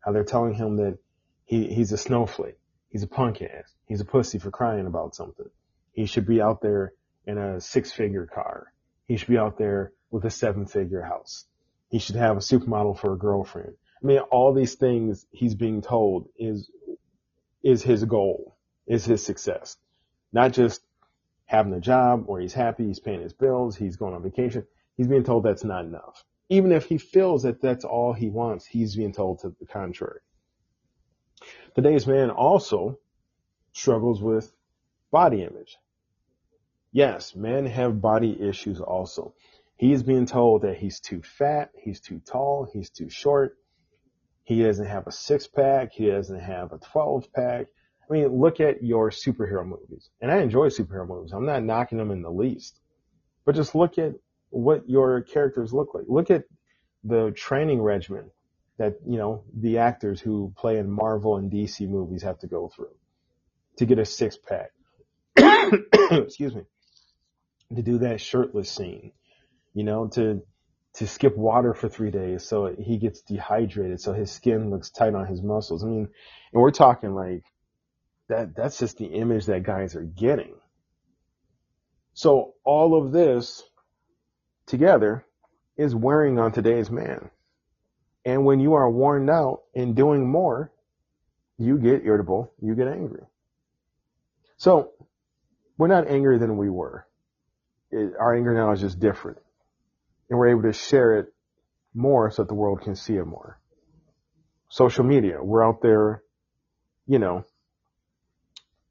How 0.00 0.12
they're 0.12 0.24
telling 0.24 0.54
him 0.54 0.76
that 0.76 0.98
he, 1.44 1.66
he's 1.74 1.92
a 1.92 1.98
snowflake. 1.98 2.59
He's 2.90 3.02
a 3.04 3.08
punk 3.08 3.40
ass. 3.40 3.72
He's 3.86 4.00
a 4.00 4.04
pussy 4.04 4.38
for 4.38 4.50
crying 4.50 4.86
about 4.86 5.14
something. 5.14 5.48
He 5.92 6.06
should 6.06 6.26
be 6.26 6.40
out 6.40 6.60
there 6.60 6.92
in 7.26 7.38
a 7.38 7.60
six 7.60 7.92
figure 7.92 8.26
car. 8.26 8.72
He 9.06 9.16
should 9.16 9.28
be 9.28 9.38
out 9.38 9.58
there 9.58 9.92
with 10.10 10.24
a 10.24 10.30
seven 10.30 10.66
figure 10.66 11.02
house. 11.02 11.46
He 11.88 11.98
should 11.98 12.16
have 12.16 12.36
a 12.36 12.40
supermodel 12.40 12.98
for 12.98 13.12
a 13.12 13.18
girlfriend. 13.18 13.74
I 14.02 14.06
mean, 14.06 14.18
all 14.18 14.54
these 14.54 14.74
things 14.74 15.26
he's 15.30 15.54
being 15.54 15.82
told 15.82 16.28
is, 16.36 16.70
is 17.62 17.82
his 17.82 18.04
goal, 18.04 18.56
is 18.86 19.04
his 19.04 19.24
success. 19.24 19.76
Not 20.32 20.52
just 20.52 20.82
having 21.46 21.72
a 21.74 21.80
job 21.80 22.24
where 22.26 22.40
he's 22.40 22.54
happy, 22.54 22.86
he's 22.86 23.00
paying 23.00 23.22
his 23.22 23.32
bills, 23.32 23.76
he's 23.76 23.96
going 23.96 24.14
on 24.14 24.22
vacation. 24.22 24.66
He's 24.96 25.08
being 25.08 25.24
told 25.24 25.44
that's 25.44 25.64
not 25.64 25.84
enough. 25.84 26.24
Even 26.48 26.72
if 26.72 26.86
he 26.86 26.98
feels 26.98 27.42
that 27.42 27.60
that's 27.60 27.84
all 27.84 28.12
he 28.12 28.28
wants, 28.28 28.66
he's 28.66 28.96
being 28.96 29.12
told 29.12 29.40
to 29.40 29.54
the 29.60 29.66
contrary. 29.66 30.20
Today's 31.74 32.06
man 32.06 32.30
also 32.30 32.98
struggles 33.72 34.20
with 34.22 34.52
body 35.10 35.42
image. 35.42 35.78
Yes, 36.92 37.34
men 37.36 37.66
have 37.66 38.00
body 38.00 38.36
issues 38.40 38.80
also. 38.80 39.34
He's 39.76 40.02
being 40.02 40.26
told 40.26 40.62
that 40.62 40.76
he's 40.76 41.00
too 41.00 41.22
fat, 41.22 41.70
he's 41.78 42.00
too 42.00 42.20
tall, 42.20 42.68
he's 42.72 42.90
too 42.90 43.08
short. 43.08 43.56
He 44.42 44.62
doesn't 44.62 44.86
have 44.86 45.06
a 45.06 45.12
six 45.12 45.46
pack, 45.46 45.92
he 45.92 46.06
doesn't 46.06 46.40
have 46.40 46.72
a 46.72 46.78
12 46.78 47.32
pack, 47.32 47.66
I 48.10 48.12
mean, 48.12 48.40
look 48.40 48.58
at 48.58 48.82
your 48.82 49.10
superhero 49.10 49.64
movies. 49.64 50.10
And 50.20 50.32
I 50.32 50.38
enjoy 50.38 50.68
superhero 50.68 51.06
movies. 51.06 51.32
I'm 51.32 51.46
not 51.46 51.62
knocking 51.62 51.98
them 51.98 52.10
in 52.10 52.22
the 52.22 52.30
least. 52.30 52.80
But 53.44 53.54
just 53.54 53.76
look 53.76 53.98
at 53.98 54.14
what 54.50 54.88
your 54.88 55.22
characters 55.22 55.72
look 55.72 55.94
like. 55.94 56.04
Look 56.08 56.30
at 56.30 56.44
the 57.04 57.30
training 57.30 57.80
regimen 57.80 58.30
that, 58.80 58.94
you 59.06 59.18
know, 59.18 59.44
the 59.54 59.76
actors 59.76 60.22
who 60.22 60.54
play 60.56 60.78
in 60.78 60.90
Marvel 60.90 61.36
and 61.36 61.52
DC 61.52 61.86
movies 61.86 62.22
have 62.22 62.38
to 62.38 62.46
go 62.46 62.68
through 62.74 62.94
to 63.76 63.84
get 63.84 63.98
a 63.98 64.06
six 64.06 64.38
pack. 64.38 64.70
Excuse 66.10 66.54
me. 66.54 66.62
To 67.76 67.82
do 67.82 67.98
that 67.98 68.22
shirtless 68.22 68.70
scene, 68.70 69.12
you 69.74 69.84
know, 69.84 70.08
to, 70.14 70.42
to 70.94 71.06
skip 71.06 71.36
water 71.36 71.74
for 71.74 71.90
three 71.90 72.10
days 72.10 72.42
so 72.42 72.74
he 72.78 72.96
gets 72.96 73.20
dehydrated 73.20 74.00
so 74.00 74.14
his 74.14 74.32
skin 74.32 74.70
looks 74.70 74.88
tight 74.88 75.14
on 75.14 75.26
his 75.26 75.42
muscles. 75.42 75.84
I 75.84 75.86
mean, 75.86 76.08
and 76.54 76.62
we're 76.62 76.70
talking 76.70 77.14
like 77.14 77.44
that 78.28 78.56
that's 78.56 78.78
just 78.78 78.96
the 78.96 79.04
image 79.04 79.44
that 79.46 79.62
guys 79.62 79.94
are 79.94 80.04
getting. 80.04 80.54
So 82.14 82.54
all 82.64 82.96
of 82.98 83.12
this 83.12 83.62
together 84.64 85.26
is 85.76 85.94
wearing 85.94 86.38
on 86.38 86.52
today's 86.52 86.90
man. 86.90 87.28
And 88.24 88.44
when 88.44 88.60
you 88.60 88.74
are 88.74 88.90
worn 88.90 89.28
out 89.30 89.62
in 89.74 89.94
doing 89.94 90.30
more, 90.30 90.70
you 91.58 91.78
get 91.78 92.04
irritable, 92.04 92.52
you 92.60 92.74
get 92.74 92.88
angry. 92.88 93.22
So 94.56 94.92
we're 95.78 95.88
not 95.88 96.08
angrier 96.08 96.38
than 96.38 96.56
we 96.56 96.68
were. 96.68 97.06
It, 97.90 98.12
our 98.18 98.36
anger 98.36 98.54
now 98.54 98.72
is 98.72 98.80
just 98.80 99.00
different. 99.00 99.38
And 100.28 100.38
we're 100.38 100.48
able 100.48 100.62
to 100.62 100.72
share 100.72 101.18
it 101.18 101.32
more 101.94 102.30
so 102.30 102.42
that 102.42 102.48
the 102.48 102.54
world 102.54 102.82
can 102.82 102.94
see 102.94 103.16
it 103.16 103.24
more. 103.24 103.58
Social 104.68 105.04
media, 105.04 105.42
we're 105.42 105.66
out 105.66 105.82
there, 105.82 106.22
you 107.06 107.18
know, 107.18 107.44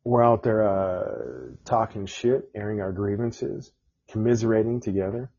we're 0.03 0.23
out 0.23 0.43
there 0.43 0.67
uh, 0.67 1.55
talking 1.65 2.05
shit, 2.05 2.49
airing 2.55 2.81
our 2.81 2.91
grievances, 2.91 3.71
commiserating 4.09 4.81
together, 4.81 5.29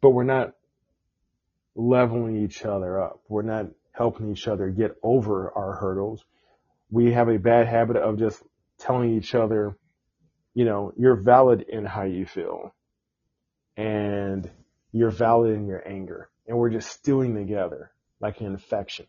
but 0.00 0.10
we're 0.10 0.24
not 0.24 0.54
leveling 1.78 2.36
each 2.44 2.66
other 2.66 3.00
up. 3.00 3.22
We're 3.28 3.42
not 3.42 3.68
helping 3.92 4.30
each 4.30 4.46
other 4.48 4.68
get 4.68 4.96
over 5.02 5.50
our 5.56 5.76
hurdles. 5.76 6.24
We 6.90 7.12
have 7.12 7.30
a 7.30 7.38
bad 7.38 7.66
habit 7.66 7.96
of 7.96 8.18
just 8.18 8.42
telling 8.78 9.16
each 9.16 9.34
other 9.34 9.78
you 10.58 10.64
know, 10.64 10.92
you're 10.96 11.14
valid 11.14 11.66
in 11.68 11.84
how 11.84 12.02
you 12.02 12.26
feel 12.26 12.74
and 13.76 14.50
you're 14.90 15.12
valid 15.12 15.54
in 15.54 15.68
your 15.68 15.86
anger 15.88 16.30
and 16.48 16.58
we're 16.58 16.70
just 16.70 16.90
stewing 16.90 17.36
together 17.36 17.92
like 18.20 18.40
an 18.40 18.46
infection. 18.46 19.06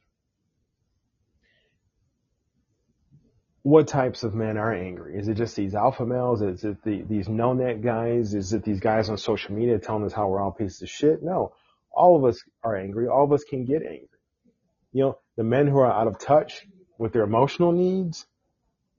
What 3.64 3.88
types 3.88 4.22
of 4.22 4.36
men 4.36 4.58
are 4.58 4.72
angry? 4.72 5.18
Is 5.18 5.28
it 5.28 5.38
just 5.38 5.56
these 5.56 5.74
alpha 5.74 6.06
males? 6.06 6.44
Is 6.44 6.64
it 6.64 6.84
the, 6.84 7.02
these 7.02 7.28
no 7.28 7.54
net 7.54 7.82
guys? 7.82 8.36
Is 8.36 8.54
it 8.54 8.64
these 8.64 8.80
guys 8.80 9.10
on 9.10 9.18
social 9.18 9.56
media 9.56 9.80
telling 9.80 10.06
us 10.06 10.14
how 10.14 10.28
we're 10.28 10.42
all 10.42 10.52
pieces 10.52 10.84
of 10.84 10.90
shit? 10.90 11.24
No. 11.24 11.54
All 11.92 12.16
of 12.16 12.26
us 12.26 12.42
are 12.64 12.76
angry. 12.76 13.08
All 13.08 13.24
of 13.24 13.32
us 13.32 13.44
can 13.44 13.66
get 13.66 13.82
angry. 13.82 14.08
You 14.92 15.04
know, 15.04 15.20
the 15.36 15.44
men 15.44 15.68
who 15.68 15.78
are 15.80 15.92
out 15.92 16.08
of 16.08 16.20
touch 16.20 16.66
with 16.98 17.14
their 17.14 17.24
emotional 17.24 17.72
needs 17.72 18.26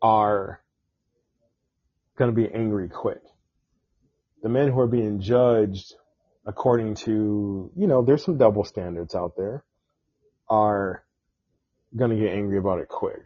are 0.02 0.60
going 2.16 2.30
to 2.30 2.34
be 2.34 2.52
angry 2.52 2.88
quick. 2.88 3.22
The 4.42 4.48
men 4.48 4.68
who 4.68 4.80
are 4.80 4.86
being 4.86 5.20
judged 5.20 5.94
according 6.46 6.94
to, 6.94 7.70
you 7.76 7.86
know, 7.86 8.02
there's 8.02 8.24
some 8.24 8.38
double 8.38 8.64
standards 8.64 9.14
out 9.14 9.36
there, 9.36 9.64
are 10.48 11.04
going 11.96 12.10
to 12.10 12.16
get 12.16 12.32
angry 12.34 12.58
about 12.58 12.80
it 12.80 12.88
quick. 12.88 13.22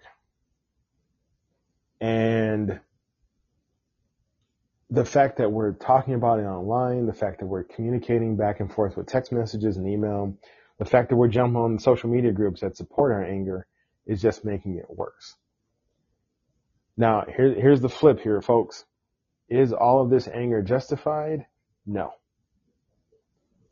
And 2.01 2.81
the 4.91 5.05
fact 5.05 5.39
that 5.39 5.51
we're 5.51 5.73
talking 5.73 6.15
about 6.15 6.39
it 6.39 6.45
online, 6.45 7.07
the 7.07 7.13
fact 7.13 7.41
that 7.41 7.47
we're 7.47 7.65
communicating 7.65 8.37
back 8.37 8.61
and 8.61 8.73
forth 8.73 8.97
with 8.97 9.07
text 9.07 9.33
messages 9.33 9.77
and 9.77 9.89
email, 9.89 10.37
the 10.79 10.85
fact 10.85 11.09
that 11.09 11.17
we're 11.17 11.29
jumping 11.29 11.57
on 11.57 11.79
social 11.79 12.11
media 12.11 12.33
groups 12.33 12.61
that 12.61 12.77
support 12.77 13.13
our 13.13 13.25
anger 13.25 13.67
is 14.07 14.21
just 14.21 14.45
making 14.45 14.77
it 14.77 14.87
worse. 14.89 15.37
Now, 16.97 17.25
here, 17.27 17.55
here's 17.55 17.81
the 17.81 17.89
flip 17.89 18.21
here, 18.21 18.41
folks. 18.41 18.85
Is 19.49 19.73
all 19.73 20.03
of 20.03 20.11
this 20.11 20.29
anger 20.29 20.63
justified? 20.63 21.47
No. 21.87 22.13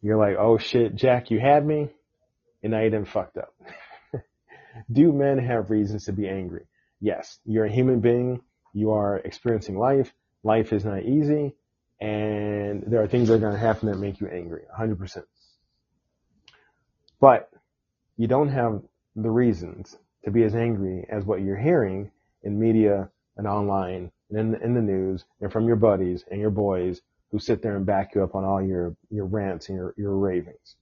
You're 0.01 0.19
like, 0.19 0.37
oh 0.39 0.59
shit, 0.59 0.95
Jack, 0.95 1.31
you 1.31 1.39
had 1.39 1.65
me, 1.65 1.91
and 2.63 2.75
I 2.75 2.89
done 2.89 3.05
fucked 3.05 3.37
up. 3.37 3.55
Do 4.93 5.13
men 5.13 5.39
have 5.39 5.71
reasons 5.71 6.07
to 6.07 6.13
be 6.13 6.29
angry? 6.29 6.67
Yes. 7.01 7.39
You're 7.45 7.67
a 7.67 7.73
human 7.73 8.01
being. 8.01 8.41
You 8.73 8.93
are 8.93 9.19
experiencing 9.19 9.79
life. 9.79 10.13
Life 10.43 10.73
is 10.73 10.85
not 10.85 11.03
easy. 11.03 11.55
And 12.01 12.85
there 12.87 13.03
are 13.03 13.07
things 13.07 13.29
that 13.29 13.35
are 13.35 13.39
going 13.39 13.53
to 13.53 13.59
happen 13.59 13.89
that 13.89 13.99
make 13.99 14.21
you 14.21 14.27
angry. 14.27 14.63
100%. 14.77 15.23
But 17.21 17.51
you 18.17 18.27
don't 18.27 18.49
have 18.49 18.83
the 19.15 19.31
reasons 19.31 19.97
to 20.25 20.31
be 20.31 20.43
as 20.43 20.55
angry 20.55 21.07
as 21.09 21.25
what 21.25 21.43
you're 21.43 21.57
hearing 21.57 22.11
in 22.43 22.59
media 22.59 23.09
and 23.37 23.47
online 23.47 24.11
and 24.31 24.39
in 24.39 24.51
the, 24.53 24.61
in 24.65 24.75
the 24.75 24.81
news 24.81 25.25
and 25.41 25.53
from 25.53 25.67
your 25.67 25.77
buddies 25.77 26.25
and 26.31 26.41
your 26.41 26.51
boys 26.51 27.01
who 27.31 27.39
sit 27.39 27.63
there 27.63 27.77
and 27.77 27.87
back 27.87 28.15
you 28.15 28.23
up 28.23 28.35
on 28.35 28.45
all 28.45 28.61
your, 28.61 28.97
your 29.11 29.27
rants 29.27 29.69
and 29.69 29.79
your, 29.79 29.95
your 29.97 30.17
ravings. 30.17 30.77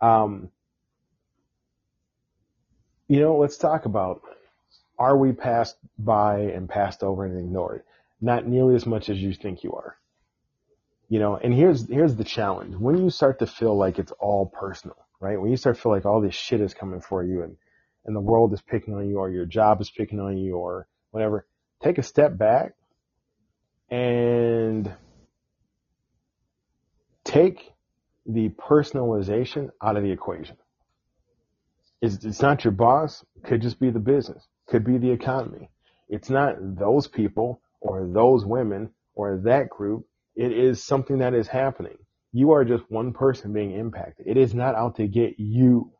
Um, 0.00 0.50
you 3.08 3.20
know, 3.20 3.36
let's 3.36 3.56
talk 3.56 3.84
about 3.84 4.22
are 4.98 5.16
we 5.16 5.32
passed 5.32 5.76
by 5.98 6.38
and 6.38 6.68
passed 6.68 7.02
over 7.02 7.24
and 7.24 7.38
ignored? 7.38 7.82
Not 8.20 8.46
nearly 8.46 8.74
as 8.74 8.86
much 8.86 9.10
as 9.10 9.18
you 9.18 9.34
think 9.34 9.64
you 9.64 9.72
are. 9.72 9.96
You 11.08 11.18
know, 11.18 11.36
and 11.36 11.52
here's 11.52 11.88
here's 11.88 12.16
the 12.16 12.24
challenge. 12.24 12.74
When 12.76 12.98
you 12.98 13.10
start 13.10 13.38
to 13.40 13.46
feel 13.46 13.76
like 13.76 13.98
it's 13.98 14.12
all 14.18 14.46
personal, 14.46 14.96
right? 15.20 15.40
When 15.40 15.50
you 15.50 15.56
start 15.56 15.76
to 15.76 15.82
feel 15.82 15.92
like 15.92 16.06
all 16.06 16.20
this 16.20 16.34
shit 16.34 16.60
is 16.60 16.74
coming 16.74 17.00
for 17.00 17.22
you 17.22 17.42
and 17.42 17.56
and 18.04 18.16
the 18.16 18.20
world 18.20 18.52
is 18.52 18.60
picking 18.62 18.94
on 18.94 19.08
you 19.08 19.18
or 19.18 19.30
your 19.30 19.46
job 19.46 19.80
is 19.80 19.90
picking 19.90 20.20
on 20.20 20.36
you 20.36 20.56
or 20.56 20.86
whatever, 21.10 21.46
take 21.82 21.98
a 21.98 22.02
step 22.02 22.36
back 22.36 22.74
and 23.90 24.92
take 27.24 27.72
the 28.26 28.48
personalization 28.50 29.70
out 29.82 29.96
of 29.96 30.02
the 30.02 30.10
equation. 30.10 30.56
It's, 32.00 32.24
it's 32.24 32.42
not 32.42 32.64
your 32.64 32.72
boss. 32.72 33.24
Could 33.44 33.62
just 33.62 33.80
be 33.80 33.90
the 33.90 33.98
business. 33.98 34.46
Could 34.66 34.84
be 34.84 34.98
the 34.98 35.10
economy. 35.10 35.70
It's 36.08 36.28
not 36.28 36.56
those 36.60 37.06
people 37.08 37.60
or 37.84 38.08
those 38.12 38.44
women 38.44 38.90
or 39.14 39.42
that 39.44 39.70
group. 39.70 40.06
It 40.34 40.52
is 40.52 40.82
something 40.82 41.18
that 41.18 41.34
is 41.34 41.46
happening. 41.46 41.98
You 42.32 42.52
are 42.52 42.64
just 42.64 42.90
one 42.90 43.12
person 43.12 43.52
being 43.52 43.72
impacted. 43.72 44.26
It 44.26 44.36
is 44.36 44.54
not 44.54 44.74
out 44.74 44.96
to 44.96 45.06
get 45.06 45.38
you. 45.38 45.92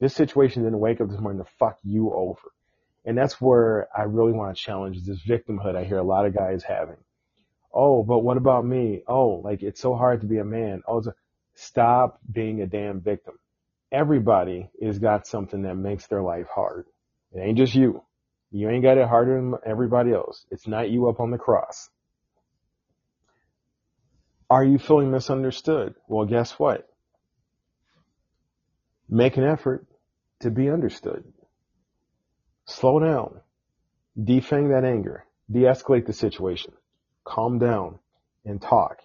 This 0.00 0.14
situation 0.14 0.64
didn't 0.64 0.80
wake 0.80 1.00
up 1.00 1.08
this 1.08 1.20
morning 1.20 1.44
to 1.44 1.50
fuck 1.58 1.78
you 1.84 2.12
over. 2.12 2.40
And 3.04 3.16
that's 3.16 3.40
where 3.40 3.88
I 3.96 4.02
really 4.02 4.32
want 4.32 4.56
to 4.56 4.62
challenge 4.62 5.04
this 5.04 5.22
victimhood 5.26 5.76
I 5.76 5.84
hear 5.84 5.98
a 5.98 6.02
lot 6.02 6.26
of 6.26 6.34
guys 6.34 6.64
having. 6.64 6.96
Oh, 7.72 8.02
but 8.02 8.20
what 8.20 8.36
about 8.36 8.64
me? 8.64 9.02
Oh, 9.06 9.40
like 9.44 9.62
it's 9.62 9.80
so 9.80 9.94
hard 9.94 10.22
to 10.22 10.26
be 10.26 10.38
a 10.38 10.44
man. 10.44 10.82
Oh, 10.88 10.98
a, 10.98 11.14
stop 11.54 12.18
being 12.30 12.60
a 12.62 12.66
damn 12.66 13.00
victim. 13.00 13.34
Everybody 13.92 14.70
has 14.82 14.98
got 14.98 15.26
something 15.26 15.62
that 15.62 15.76
makes 15.76 16.06
their 16.08 16.22
life 16.22 16.46
hard. 16.52 16.86
It 17.32 17.40
ain't 17.40 17.58
just 17.58 17.74
you. 17.74 18.02
You 18.50 18.68
ain't 18.68 18.82
got 18.82 18.98
it 18.98 19.08
harder 19.08 19.36
than 19.36 19.54
everybody 19.64 20.12
else. 20.12 20.44
It's 20.50 20.66
not 20.66 20.90
you 20.90 21.08
up 21.08 21.20
on 21.20 21.30
the 21.30 21.38
cross. 21.38 21.88
Are 24.48 24.64
you 24.64 24.78
feeling 24.78 25.10
misunderstood? 25.10 25.94
Well, 26.08 26.26
guess 26.26 26.52
what? 26.58 26.88
Make 29.08 29.36
an 29.36 29.44
effort 29.44 29.86
to 30.40 30.50
be 30.50 30.68
understood. 30.70 31.24
Slow 32.66 32.98
down. 32.98 33.40
Defang 34.18 34.70
that 34.70 34.84
anger. 34.84 35.24
De-escalate 35.50 36.06
the 36.06 36.12
situation 36.12 36.72
calm 37.24 37.58
down 37.58 37.98
and 38.44 38.60
talk. 38.60 38.98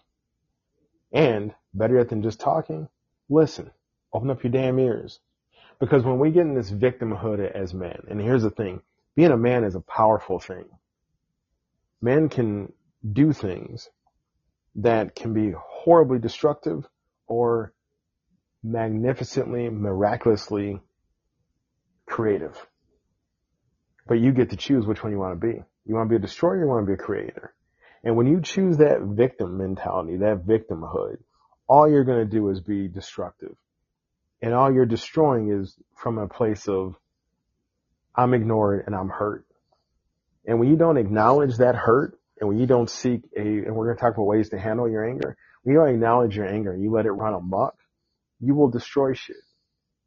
And 1.12 1.54
better 1.74 1.98
yet 1.98 2.10
than 2.10 2.24
just 2.24 2.40
talking, 2.40 2.88
listen. 3.30 3.72
Open 4.14 4.30
up 4.30 4.44
your 4.44 4.52
damn 4.52 4.80
ears. 4.80 5.20
Because 5.80 6.04
when 6.04 6.20
we 6.20 6.32
get 6.32 6.44
in 6.44 6.56
this 6.56 6.72
victimhood 6.72 7.40
as 7.52 7.74
men, 7.74 8.00
and 8.10 8.20
here's 8.20 8.44
the 8.44 8.50
thing, 8.50 8.82
being 9.16 9.32
a 9.32 9.38
man 9.38 9.64
is 9.64 9.76
a 9.76 9.82
powerful 9.82 10.40
thing. 10.40 10.66
Men 12.02 12.30
can 12.30 12.72
do 13.10 13.34
things 13.34 13.90
that 14.76 15.16
can 15.16 15.34
be 15.34 15.54
horribly 15.58 16.20
destructive 16.20 16.86
or 17.28 17.74
magnificently, 18.64 19.70
miraculously 19.70 20.80
creative. 22.06 22.58
But 24.08 24.16
you 24.16 24.32
get 24.34 24.50
to 24.52 24.58
choose 24.58 24.86
which 24.86 25.04
one 25.04 25.12
you 25.12 25.20
want 25.20 25.40
to 25.40 25.48
be. 25.48 25.64
You 25.86 25.96
want 25.96 26.10
to 26.10 26.10
be 26.10 26.18
a 26.18 26.28
destroyer, 26.28 26.60
you 26.60 26.68
want 26.68 26.84
to 26.84 26.88
be 26.88 26.94
a 26.94 27.06
creator. 27.06 27.54
And 28.04 28.16
when 28.16 28.28
you 28.28 28.42
choose 28.42 28.78
that 28.78 29.02
victim 29.02 29.58
mentality, 29.58 30.18
that 30.18 30.46
victimhood, 30.46 31.18
all 31.68 31.90
you're 31.90 32.04
going 32.04 32.20
to 32.20 32.32
do 32.32 32.50
is 32.50 32.60
be 32.60 32.88
destructive. 32.88 33.56
And 34.42 34.54
all 34.54 34.72
you're 34.72 34.86
destroying 34.86 35.52
is 35.52 35.76
from 35.96 36.18
a 36.18 36.28
place 36.28 36.68
of, 36.68 36.96
I'm 38.18 38.34
ignored 38.34 38.84
and 38.86 38.96
I'm 38.96 39.10
hurt. 39.10 39.46
And 40.46 40.60
when 40.60 40.70
you 40.70 40.76
don't 40.76 40.98
acknowledge 40.98 41.58
that 41.58 41.76
hurt, 41.76 42.18
and 42.40 42.50
when 42.50 42.60
you 42.60 42.66
don't 42.66 42.90
seek 42.90 43.22
a, 43.36 43.42
and 43.42 43.76
we're 43.76 43.86
going 43.86 43.98
to 43.98 44.02
talk 44.02 44.14
about 44.14 44.26
ways 44.26 44.50
to 44.50 44.60
handle 44.60 44.90
your 44.90 45.08
anger, 45.08 45.38
when 45.64 45.74
you 45.74 45.80
don't 45.80 45.96
acknowledge 45.96 46.36
your 46.36 46.48
anger 46.48 46.74
and 46.74 46.84
you 46.84 46.92
let 46.92 47.06
it 47.06 47.12
run 47.12 47.34
amok, 47.34 47.76
you 48.40 48.54
will 48.54 48.70
destroy 48.70 49.14
shit. 49.14 49.38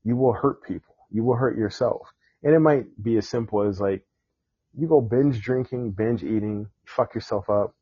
You 0.05 0.17
will 0.17 0.33
hurt 0.33 0.63
people. 0.63 0.95
You 1.11 1.25
will 1.25 1.37
hurt 1.37 1.57
yourself. 1.57 2.09
And 2.43 2.55
it 2.55 2.61
might 2.61 2.87
be 3.03 3.17
as 3.17 3.29
simple 3.29 3.63
as 3.63 3.81
like, 3.81 4.05
you 4.77 4.87
go 4.87 5.01
binge 5.01 5.41
drinking, 5.41 5.93
binge 5.93 6.23
eating, 6.23 6.69
fuck 6.85 7.15
yourself 7.15 7.51
up, 7.51 7.75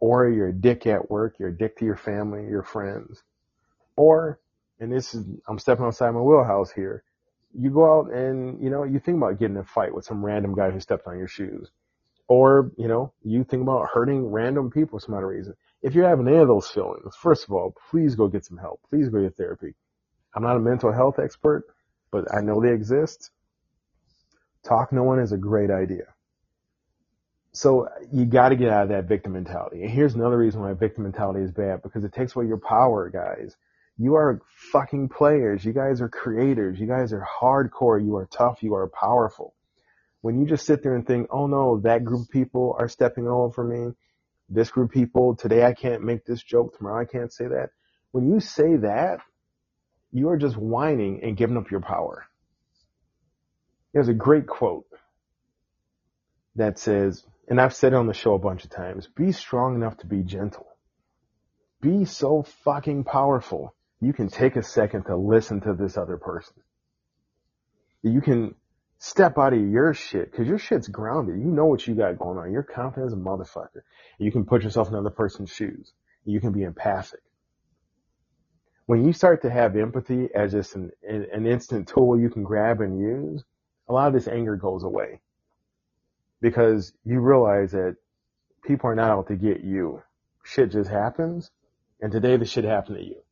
or 0.00 0.28
you're 0.28 0.48
a 0.48 0.52
dick 0.52 0.86
at 0.86 1.10
work, 1.10 1.36
you're 1.38 1.50
a 1.50 1.56
dick 1.56 1.78
to 1.78 1.84
your 1.84 1.96
family, 1.96 2.48
your 2.48 2.64
friends, 2.64 3.22
or, 3.94 4.40
and 4.80 4.90
this 4.90 5.14
is, 5.14 5.24
I'm 5.46 5.60
stepping 5.60 5.84
outside 5.84 6.10
my 6.10 6.20
wheelhouse 6.20 6.72
here, 6.72 7.04
you 7.58 7.70
go 7.70 7.98
out 7.98 8.12
and, 8.12 8.62
you 8.62 8.70
know, 8.70 8.84
you 8.84 8.98
think 8.98 9.18
about 9.18 9.38
getting 9.38 9.56
in 9.56 9.62
a 9.62 9.64
fight 9.64 9.94
with 9.94 10.04
some 10.04 10.24
random 10.24 10.54
guy 10.54 10.70
who 10.70 10.80
stepped 10.80 11.06
on 11.06 11.18
your 11.18 11.28
shoes. 11.28 11.70
Or, 12.28 12.72
you 12.78 12.88
know, 12.88 13.12
you 13.22 13.44
think 13.44 13.62
about 13.62 13.88
hurting 13.92 14.26
random 14.30 14.70
people 14.70 14.98
for 14.98 15.04
some 15.04 15.14
other 15.14 15.26
reason. 15.26 15.54
If 15.82 15.94
you're 15.94 16.08
having 16.08 16.28
any 16.28 16.38
of 16.38 16.48
those 16.48 16.68
feelings, 16.68 17.14
first 17.16 17.44
of 17.44 17.52
all, 17.52 17.74
please 17.90 18.14
go 18.14 18.28
get 18.28 18.44
some 18.44 18.56
help. 18.56 18.80
Please 18.88 19.08
go 19.08 19.22
get 19.22 19.36
therapy. 19.36 19.74
I'm 20.34 20.42
not 20.42 20.56
a 20.56 20.60
mental 20.60 20.92
health 20.92 21.18
expert, 21.18 21.64
but 22.10 22.32
I 22.34 22.40
know 22.40 22.60
they 22.60 22.72
exist. 22.72 23.30
Talk 24.64 24.92
no 24.92 25.02
one 25.02 25.18
is 25.18 25.32
a 25.32 25.36
great 25.36 25.70
idea. 25.70 26.04
So 27.52 27.88
you 28.10 28.24
got 28.24 28.48
to 28.48 28.56
get 28.56 28.70
out 28.70 28.84
of 28.84 28.88
that 28.90 29.04
victim 29.08 29.32
mentality. 29.32 29.82
And 29.82 29.90
here's 29.90 30.14
another 30.14 30.38
reason 30.38 30.62
why 30.62 30.72
victim 30.72 31.04
mentality 31.04 31.40
is 31.40 31.52
bad 31.52 31.82
because 31.82 32.04
it 32.04 32.12
takes 32.12 32.34
away 32.34 32.46
your 32.46 32.58
power, 32.58 33.10
guys. 33.10 33.56
You 33.98 34.16
are 34.16 34.40
fucking 34.72 35.10
players. 35.10 35.64
You 35.64 35.72
guys 35.72 36.00
are 36.00 36.08
creators. 36.08 36.80
You 36.80 36.86
guys 36.86 37.12
are 37.12 37.26
hardcore. 37.40 38.04
You 38.04 38.16
are 38.16 38.26
tough. 38.26 38.62
You 38.62 38.74
are 38.74 38.88
powerful. 38.88 39.54
When 40.22 40.40
you 40.40 40.46
just 40.46 40.66
sit 40.66 40.82
there 40.82 40.94
and 40.94 41.06
think, 41.06 41.28
oh 41.30 41.46
no, 41.46 41.80
that 41.80 42.04
group 42.04 42.22
of 42.22 42.30
people 42.30 42.76
are 42.78 42.88
stepping 42.88 43.28
over 43.28 43.64
me. 43.64 43.92
This 44.48 44.70
group 44.70 44.90
of 44.90 44.94
people, 44.94 45.36
today 45.36 45.64
I 45.64 45.72
can't 45.72 46.02
make 46.02 46.24
this 46.24 46.42
joke. 46.42 46.76
Tomorrow 46.76 47.02
I 47.02 47.04
can't 47.04 47.32
say 47.32 47.46
that. 47.46 47.70
When 48.12 48.30
you 48.30 48.40
say 48.40 48.76
that, 48.76 49.20
you 50.12 50.28
are 50.28 50.36
just 50.36 50.56
whining 50.56 51.20
and 51.22 51.36
giving 51.36 51.56
up 51.56 51.70
your 51.70 51.80
power. 51.80 52.26
There's 53.92 54.08
a 54.08 54.14
great 54.14 54.46
quote 54.46 54.86
that 56.56 56.78
says, 56.78 57.24
and 57.48 57.60
I've 57.60 57.74
said 57.74 57.92
it 57.92 57.96
on 57.96 58.06
the 58.06 58.14
show 58.14 58.34
a 58.34 58.38
bunch 58.38 58.64
of 58.64 58.70
times, 58.70 59.06
be 59.06 59.32
strong 59.32 59.74
enough 59.74 59.96
to 59.98 60.06
be 60.06 60.22
gentle. 60.22 60.66
Be 61.80 62.04
so 62.04 62.44
fucking 62.64 63.04
powerful. 63.04 63.74
You 64.02 64.12
can 64.12 64.28
take 64.28 64.56
a 64.56 64.64
second 64.64 65.04
to 65.04 65.16
listen 65.16 65.60
to 65.60 65.74
this 65.74 65.96
other 65.96 66.16
person. 66.16 66.56
You 68.02 68.20
can 68.20 68.56
step 68.98 69.38
out 69.38 69.52
of 69.52 69.60
your 69.60 69.94
shit 69.94 70.28
because 70.28 70.48
your 70.48 70.58
shit's 70.58 70.88
grounded. 70.88 71.38
You 71.38 71.46
know 71.46 71.66
what 71.66 71.86
you 71.86 71.94
got 71.94 72.18
going 72.18 72.36
on. 72.36 72.50
You're 72.50 72.64
confident 72.64 73.06
as 73.06 73.12
a 73.12 73.16
motherfucker. 73.16 73.82
You 74.18 74.32
can 74.32 74.44
put 74.44 74.64
yourself 74.64 74.88
in 74.88 74.94
another 74.94 75.14
person's 75.14 75.50
shoes. 75.50 75.92
You 76.24 76.40
can 76.40 76.50
be 76.50 76.64
empathic. 76.64 77.20
When 78.86 79.04
you 79.06 79.12
start 79.12 79.42
to 79.42 79.50
have 79.50 79.76
empathy 79.76 80.28
as 80.34 80.50
just 80.50 80.74
an, 80.74 80.90
an 81.08 81.46
instant 81.46 81.86
tool 81.86 82.18
you 82.18 82.28
can 82.28 82.42
grab 82.42 82.80
and 82.80 83.00
use, 83.00 83.44
a 83.88 83.92
lot 83.92 84.08
of 84.08 84.14
this 84.14 84.26
anger 84.26 84.56
goes 84.56 84.82
away 84.82 85.20
because 86.40 86.92
you 87.04 87.20
realize 87.20 87.70
that 87.70 87.96
people 88.64 88.90
are 88.90 88.96
not 88.96 89.10
out 89.10 89.28
to 89.28 89.36
get 89.36 89.62
you. 89.62 90.02
Shit 90.42 90.72
just 90.72 90.90
happens 90.90 91.52
and 92.00 92.10
today 92.10 92.36
the 92.36 92.44
shit 92.44 92.64
happened 92.64 92.96
to 92.96 93.04
you. 93.04 93.22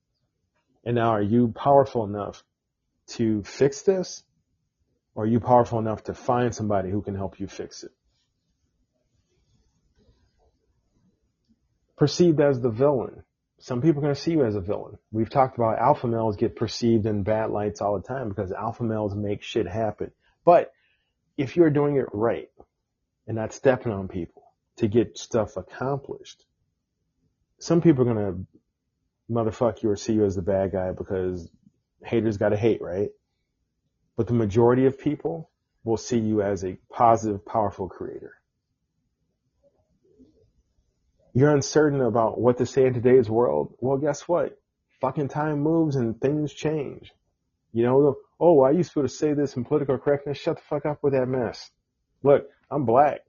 And 0.84 0.94
now 0.94 1.10
are 1.10 1.22
you 1.22 1.48
powerful 1.48 2.04
enough 2.04 2.42
to 3.08 3.42
fix 3.42 3.82
this 3.82 4.22
or 5.14 5.24
are 5.24 5.26
you 5.26 5.40
powerful 5.40 5.78
enough 5.78 6.04
to 6.04 6.14
find 6.14 6.54
somebody 6.54 6.90
who 6.90 7.02
can 7.02 7.14
help 7.14 7.38
you 7.38 7.46
fix 7.46 7.82
it? 7.82 7.90
Perceived 11.96 12.40
as 12.40 12.60
the 12.60 12.70
villain. 12.70 13.22
Some 13.58 13.82
people 13.82 13.98
are 13.98 14.04
going 14.04 14.14
to 14.14 14.20
see 14.20 14.30
you 14.30 14.44
as 14.44 14.56
a 14.56 14.60
villain. 14.60 14.96
We've 15.12 15.28
talked 15.28 15.58
about 15.58 15.78
alpha 15.78 16.06
males 16.06 16.36
get 16.36 16.56
perceived 16.56 17.04
in 17.04 17.24
bad 17.24 17.50
lights 17.50 17.82
all 17.82 18.00
the 18.00 18.08
time 18.08 18.30
because 18.30 18.52
alpha 18.52 18.84
males 18.84 19.14
make 19.14 19.42
shit 19.42 19.68
happen. 19.68 20.10
But 20.46 20.72
if 21.36 21.56
you're 21.56 21.70
doing 21.70 21.96
it 21.96 22.06
right 22.14 22.48
and 23.26 23.36
not 23.36 23.52
stepping 23.52 23.92
on 23.92 24.08
people 24.08 24.42
to 24.76 24.88
get 24.88 25.18
stuff 25.18 25.58
accomplished, 25.58 26.42
some 27.58 27.82
people 27.82 28.08
are 28.08 28.14
going 28.14 28.32
to 28.32 28.59
motherfuck 29.30 29.82
you 29.82 29.90
or 29.90 29.96
see 29.96 30.14
you 30.14 30.24
as 30.24 30.36
the 30.36 30.42
bad 30.42 30.72
guy 30.72 30.92
because 30.92 31.50
haters 32.04 32.36
got 32.36 32.50
to 32.50 32.56
hate, 32.56 32.82
right? 32.82 33.10
But 34.16 34.26
the 34.26 34.34
majority 34.34 34.86
of 34.86 34.98
people 34.98 35.50
will 35.84 35.96
see 35.96 36.18
you 36.18 36.42
as 36.42 36.64
a 36.64 36.76
positive, 36.92 37.44
powerful 37.46 37.88
creator. 37.88 38.34
You're 41.32 41.54
uncertain 41.54 42.00
about 42.00 42.40
what 42.40 42.58
to 42.58 42.66
say 42.66 42.86
in 42.86 42.94
today's 42.94 43.30
world. 43.30 43.74
Well, 43.78 43.98
guess 43.98 44.26
what? 44.26 44.58
Fucking 45.00 45.28
time 45.28 45.60
moves 45.60 45.96
and 45.96 46.20
things 46.20 46.52
change. 46.52 47.12
You 47.72 47.84
know, 47.84 48.16
oh, 48.40 48.62
I 48.62 48.72
used 48.72 48.92
to 48.94 49.06
say 49.08 49.32
this 49.32 49.56
in 49.56 49.64
political 49.64 49.96
correctness. 49.98 50.38
Shut 50.38 50.56
the 50.56 50.62
fuck 50.62 50.86
up 50.86 51.02
with 51.02 51.12
that 51.12 51.26
mess. 51.26 51.70
Look, 52.22 52.46
I'm 52.70 52.84
black. 52.84 53.20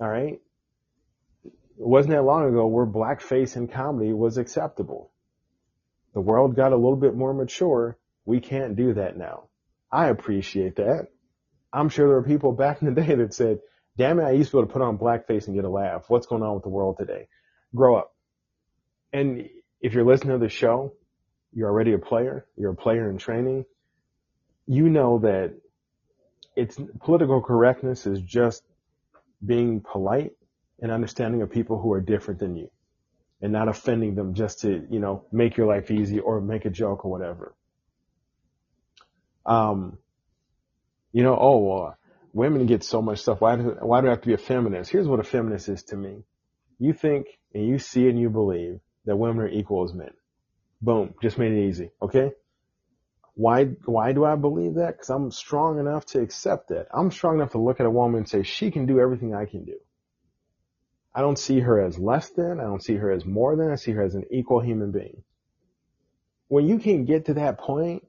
All 0.00 0.08
right. 0.08 0.40
It 1.78 1.86
wasn't 1.86 2.14
that 2.14 2.24
long 2.24 2.48
ago 2.48 2.66
where 2.66 2.86
blackface 2.86 3.56
in 3.56 3.68
comedy 3.68 4.12
was 4.12 4.36
acceptable. 4.36 5.12
The 6.12 6.20
world 6.20 6.56
got 6.56 6.72
a 6.72 6.76
little 6.76 6.96
bit 6.96 7.14
more 7.14 7.32
mature. 7.32 7.96
We 8.24 8.40
can't 8.40 8.74
do 8.74 8.94
that 8.94 9.16
now. 9.16 9.44
I 9.92 10.08
appreciate 10.08 10.76
that. 10.76 11.08
I'm 11.72 11.88
sure 11.88 12.08
there 12.08 12.16
were 12.16 12.26
people 12.26 12.52
back 12.52 12.82
in 12.82 12.92
the 12.92 13.00
day 13.00 13.14
that 13.14 13.32
said, 13.32 13.60
damn 13.96 14.18
it, 14.18 14.24
I 14.24 14.32
used 14.32 14.50
to 14.50 14.56
be 14.56 14.58
able 14.60 14.68
to 14.68 14.72
put 14.72 14.82
on 14.82 14.98
blackface 14.98 15.46
and 15.46 15.54
get 15.54 15.64
a 15.64 15.70
laugh. 15.70 16.04
What's 16.08 16.26
going 16.26 16.42
on 16.42 16.54
with 16.54 16.64
the 16.64 16.68
world 16.68 16.96
today? 16.98 17.28
Grow 17.74 17.96
up. 17.96 18.14
And 19.12 19.48
if 19.80 19.94
you're 19.94 20.04
listening 20.04 20.32
to 20.32 20.44
the 20.44 20.48
show, 20.48 20.94
you're 21.52 21.68
already 21.68 21.92
a 21.92 21.98
player, 21.98 22.46
you're 22.56 22.72
a 22.72 22.76
player 22.76 23.08
in 23.08 23.18
training, 23.18 23.66
you 24.66 24.88
know 24.88 25.20
that 25.20 25.54
it's 26.56 26.76
political 27.00 27.40
correctness 27.40 28.06
is 28.06 28.20
just 28.20 28.64
being 29.44 29.80
polite 29.80 30.32
and 30.80 30.92
understanding 30.92 31.42
of 31.42 31.50
people 31.50 31.80
who 31.80 31.92
are 31.92 32.00
different 32.00 32.40
than 32.40 32.56
you 32.56 32.70
and 33.40 33.52
not 33.52 33.68
offending 33.68 34.14
them 34.14 34.34
just 34.34 34.60
to, 34.60 34.86
you 34.90 34.98
know, 34.98 35.24
make 35.30 35.56
your 35.56 35.66
life 35.66 35.90
easy 35.90 36.18
or 36.18 36.40
make 36.40 36.64
a 36.64 36.70
joke 36.70 37.04
or 37.04 37.10
whatever. 37.10 37.54
Um, 39.46 39.98
you 41.12 41.22
know, 41.22 41.36
oh, 41.40 41.58
well, 41.58 41.96
women 42.32 42.66
get 42.66 42.84
so 42.84 43.00
much 43.00 43.20
stuff. 43.20 43.40
Why 43.40 43.56
do, 43.56 43.76
why 43.80 44.00
do 44.00 44.08
I 44.08 44.10
have 44.10 44.20
to 44.22 44.26
be 44.26 44.34
a 44.34 44.38
feminist? 44.38 44.90
Here's 44.90 45.08
what 45.08 45.20
a 45.20 45.24
feminist 45.24 45.68
is 45.68 45.82
to 45.84 45.96
me. 45.96 46.24
You 46.78 46.92
think 46.92 47.26
and 47.54 47.66
you 47.66 47.78
see 47.78 48.08
and 48.08 48.18
you 48.18 48.28
believe 48.28 48.80
that 49.06 49.16
women 49.16 49.40
are 49.44 49.48
equal 49.48 49.84
as 49.84 49.94
men. 49.94 50.12
Boom. 50.82 51.14
Just 51.22 51.38
made 51.38 51.52
it 51.52 51.68
easy. 51.68 51.90
Okay. 52.02 52.32
Why, 53.34 53.64
why 53.84 54.12
do 54.12 54.24
I 54.24 54.34
believe 54.34 54.74
that? 54.74 54.98
Cause 54.98 55.10
I'm 55.10 55.30
strong 55.30 55.78
enough 55.78 56.04
to 56.06 56.20
accept 56.20 56.68
that. 56.68 56.88
I'm 56.92 57.10
strong 57.12 57.36
enough 57.36 57.52
to 57.52 57.58
look 57.58 57.78
at 57.78 57.86
a 57.86 57.90
woman 57.90 58.18
and 58.18 58.28
say, 58.28 58.42
she 58.42 58.70
can 58.72 58.86
do 58.86 58.98
everything 58.98 59.34
I 59.34 59.44
can 59.44 59.64
do. 59.64 59.76
I 61.18 61.20
don't 61.20 61.36
see 61.36 61.58
her 61.58 61.80
as 61.80 61.98
less 61.98 62.30
than. 62.30 62.60
I 62.60 62.62
don't 62.62 62.80
see 62.80 62.94
her 62.94 63.10
as 63.10 63.26
more 63.26 63.56
than. 63.56 63.72
I 63.72 63.74
see 63.74 63.90
her 63.90 64.04
as 64.04 64.14
an 64.14 64.26
equal 64.30 64.60
human 64.60 64.92
being. 64.92 65.24
When 66.46 66.68
you 66.68 66.78
can 66.78 67.06
get 67.06 67.24
to 67.24 67.34
that 67.34 67.58
point, 67.58 68.06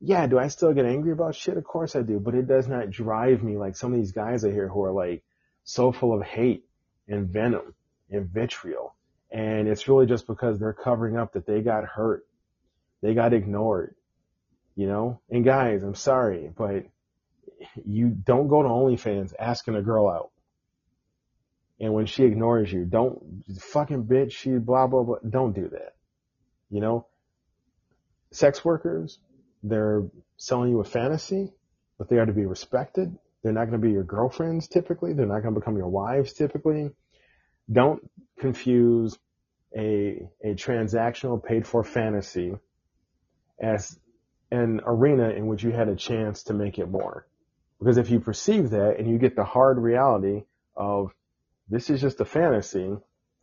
yeah, 0.00 0.28
do 0.28 0.38
I 0.38 0.46
still 0.46 0.72
get 0.72 0.86
angry 0.86 1.10
about 1.10 1.34
shit? 1.34 1.56
Of 1.56 1.64
course 1.64 1.96
I 1.96 2.02
do, 2.02 2.20
but 2.20 2.36
it 2.36 2.46
does 2.46 2.68
not 2.68 2.88
drive 2.88 3.42
me 3.42 3.56
like 3.56 3.74
some 3.74 3.92
of 3.92 3.98
these 3.98 4.12
guys 4.12 4.44
I 4.44 4.52
hear 4.52 4.68
who 4.68 4.84
are 4.84 4.92
like 4.92 5.24
so 5.64 5.90
full 5.90 6.14
of 6.14 6.24
hate 6.24 6.64
and 7.08 7.28
venom 7.28 7.74
and 8.12 8.30
vitriol. 8.30 8.94
And 9.32 9.66
it's 9.66 9.88
really 9.88 10.06
just 10.06 10.28
because 10.28 10.60
they're 10.60 10.72
covering 10.72 11.16
up 11.16 11.32
that 11.32 11.46
they 11.46 11.62
got 11.62 11.84
hurt. 11.84 12.24
They 13.00 13.12
got 13.12 13.32
ignored, 13.34 13.96
you 14.76 14.86
know? 14.86 15.20
And 15.28 15.44
guys, 15.44 15.82
I'm 15.82 15.96
sorry, 15.96 16.48
but 16.56 16.84
you 17.84 18.10
don't 18.10 18.46
go 18.46 18.62
to 18.62 18.68
OnlyFans 18.68 19.34
asking 19.36 19.74
a 19.74 19.82
girl 19.82 20.08
out. 20.08 20.30
And 21.80 21.92
when 21.92 22.06
she 22.06 22.24
ignores 22.24 22.72
you, 22.72 22.84
don't 22.84 23.44
fucking 23.58 24.04
bitch, 24.04 24.32
she 24.32 24.50
blah, 24.50 24.86
blah, 24.86 25.02
blah. 25.02 25.16
Don't 25.28 25.52
do 25.52 25.68
that. 25.70 25.94
You 26.70 26.80
know? 26.80 27.06
Sex 28.30 28.64
workers, 28.64 29.18
they're 29.62 30.04
selling 30.36 30.70
you 30.70 30.80
a 30.80 30.84
fantasy, 30.84 31.52
but 31.98 32.08
they 32.08 32.18
are 32.18 32.26
to 32.26 32.32
be 32.32 32.46
respected. 32.46 33.16
They're 33.42 33.52
not 33.52 33.68
going 33.68 33.80
to 33.80 33.86
be 33.86 33.92
your 33.92 34.04
girlfriends 34.04 34.68
typically. 34.68 35.12
They're 35.12 35.26
not 35.26 35.42
going 35.42 35.54
to 35.54 35.60
become 35.60 35.76
your 35.76 35.88
wives 35.88 36.32
typically. 36.32 36.90
Don't 37.70 38.08
confuse 38.38 39.18
a, 39.76 40.28
a 40.42 40.54
transactional 40.54 41.42
paid 41.42 41.66
for 41.66 41.82
fantasy 41.84 42.54
as 43.60 43.98
an 44.50 44.80
arena 44.84 45.30
in 45.30 45.46
which 45.46 45.62
you 45.62 45.70
had 45.70 45.88
a 45.88 45.96
chance 45.96 46.44
to 46.44 46.54
make 46.54 46.78
it 46.78 46.88
more. 46.88 47.26
Because 47.78 47.98
if 47.98 48.10
you 48.10 48.20
perceive 48.20 48.70
that 48.70 48.96
and 48.98 49.10
you 49.10 49.18
get 49.18 49.34
the 49.34 49.44
hard 49.44 49.78
reality 49.78 50.44
of 50.76 51.12
this 51.72 51.88
is 51.88 52.02
just 52.02 52.20
a 52.20 52.24
fantasy, 52.26 52.94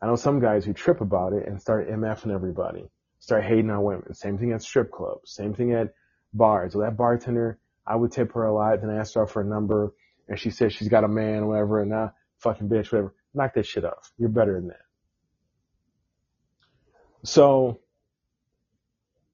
I 0.01 0.05
know 0.05 0.15
some 0.15 0.39
guys 0.39 0.63
who 0.63 0.71
trip 0.71 1.01
about 1.01 1.33
it 1.33 1.47
and 1.47 1.59
start 1.59 1.89
MFing 1.89 2.31
everybody, 2.31 2.85
start 3.17 3.43
hating 3.43 3.71
on 3.71 3.83
women. 3.83 4.13
Same 4.13 4.37
thing 4.37 4.51
at 4.51 4.61
strip 4.61 4.91
clubs, 4.91 5.33
same 5.33 5.55
thing 5.55 5.73
at 5.73 5.95
bars. 6.31 6.73
So 6.73 6.81
that 6.81 6.95
bartender, 6.95 7.57
I 7.87 7.95
would 7.95 8.11
tip 8.11 8.33
her 8.33 8.45
a 8.45 8.53
lot. 8.53 8.81
Then 8.81 8.91
I 8.91 8.99
asked 8.99 9.15
her 9.15 9.25
for 9.25 9.41
a 9.41 9.45
number 9.45 9.93
and 10.27 10.39
she 10.39 10.51
said 10.51 10.71
she's 10.71 10.89
got 10.89 11.03
a 11.03 11.07
man, 11.07 11.47
whatever, 11.47 11.81
and 11.81 11.89
now 11.89 12.13
fucking 12.37 12.69
bitch, 12.69 12.91
whatever. 12.91 13.15
Knock 13.33 13.55
that 13.55 13.65
shit 13.65 13.83
off. 13.83 14.11
You're 14.19 14.29
better 14.29 14.53
than 14.53 14.67
that. 14.67 14.85
So, 17.23 17.79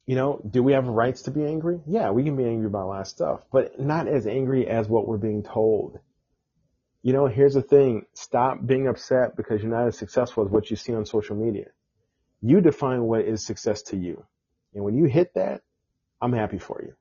you 0.06 0.16
know, 0.16 0.42
do 0.50 0.64
we 0.64 0.72
have 0.72 0.88
rights 0.88 1.24
to 1.24 1.32
be 1.32 1.44
angry? 1.44 1.82
Yeah, 1.86 2.12
we 2.12 2.24
can 2.24 2.38
be 2.38 2.46
angry 2.46 2.68
about 2.68 2.86
a 2.86 2.88
lot 2.88 3.02
of 3.02 3.08
stuff, 3.08 3.42
but 3.52 3.78
not 3.78 4.08
as 4.08 4.26
angry 4.26 4.68
as 4.68 4.88
what 4.88 5.06
we're 5.06 5.18
being 5.18 5.44
told. 5.44 6.00
You 7.06 7.14
know, 7.14 7.28
here's 7.28 7.54
the 7.54 7.62
thing. 7.62 8.08
Stop 8.16 8.66
being 8.66 8.88
upset 8.88 9.38
because 9.38 9.62
you're 9.62 9.72
not 9.72 9.86
as 9.86 9.96
successful 9.96 10.44
as 10.44 10.50
what 10.50 10.72
you 10.72 10.76
see 10.76 10.92
on 10.96 11.06
social 11.06 11.36
media. 11.36 11.68
You 12.42 12.62
define 12.62 13.04
what 13.04 13.22
is 13.22 13.46
success 13.46 13.84
to 13.84 13.96
you. 13.96 14.26
And 14.74 14.84
when 14.84 14.96
you 14.96 15.06
hit 15.06 15.36
that, 15.36 15.62
I'm 16.20 16.34
happy 16.34 16.58
for 16.58 16.82
you. 16.82 16.96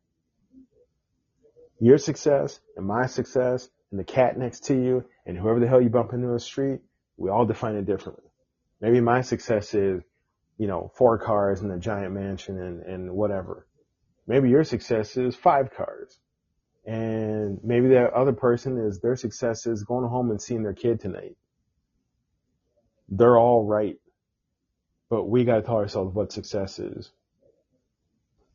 Your 1.81 1.97
success 1.97 2.61
and 2.77 2.85
my 2.85 3.07
success 3.07 3.71
and 3.91 3.99
the 3.99 4.05
cat 4.05 4.37
next 4.37 4.65
to 4.65 4.75
you 4.75 5.07
and 5.25 5.39
whoever 5.39 5.59
the 5.59 5.67
hell 5.67 5.81
you 5.81 5.89
bump 5.89 6.13
into 6.13 6.29
the 6.29 6.39
street, 6.39 6.81
we 7.17 7.31
all 7.31 7.47
define 7.47 7.77
it 7.77 7.87
differently. 7.87 8.29
Maybe 8.83 9.01
my 9.01 9.23
success 9.23 9.73
is, 9.73 10.03
you 10.59 10.67
know, 10.67 10.93
four 10.99 11.17
cars 11.17 11.63
and 11.63 11.73
a 11.73 11.79
giant 11.79 12.13
mansion 12.13 12.61
and, 12.61 12.83
and 12.83 13.11
whatever. 13.13 13.67
Maybe 14.27 14.51
your 14.51 14.65
success 14.65 15.17
is 15.17 15.35
five 15.35 15.71
cars. 15.75 16.19
And 16.87 17.61
maybe 17.65 17.89
that 17.89 18.13
other 18.13 18.33
person 18.33 18.79
is 18.79 19.01
their 19.01 19.17
success 19.17 19.67
is 19.67 19.85
going 19.85 20.09
home 20.09 20.31
and 20.31 20.41
seeing 20.41 20.63
their 20.63 20.75
kid 20.75 21.01
tonight. 21.01 21.37
They're 23.09 23.39
all 23.39 23.65
right. 23.65 23.97
But 25.09 25.25
we 25.25 25.45
gotta 25.45 25.63
tell 25.63 25.77
ourselves 25.77 26.15
what 26.15 26.33
success 26.33 26.79
is. 26.79 27.11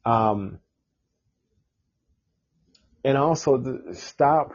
Um, 0.05 0.59
and 3.03 3.17
also 3.17 3.57
the, 3.57 3.95
stop 3.95 4.51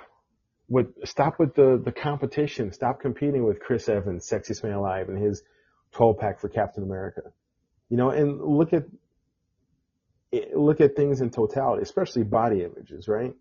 with 0.69 0.89
stop 1.05 1.39
with 1.39 1.55
the 1.55 1.81
the 1.83 1.93
competition. 1.93 2.73
Stop 2.73 3.01
competing 3.01 3.45
with 3.45 3.61
Chris 3.61 3.89
Evans, 3.89 4.29
sexiest 4.29 4.63
man 4.63 4.75
alive, 4.75 5.09
and 5.09 5.23
his 5.23 5.43
12 5.93 6.19
pack 6.19 6.41
for 6.41 6.49
Captain 6.49 6.83
America. 6.83 7.23
You 7.89 7.97
know, 7.97 8.11
and 8.11 8.41
look 8.41 8.73
at 8.73 8.85
look 10.55 10.81
at 10.81 10.97
things 10.97 11.21
in 11.21 11.31
totality, 11.31 11.83
especially 11.83 12.25
body 12.25 12.63
images, 12.63 13.09
right? 13.09 13.35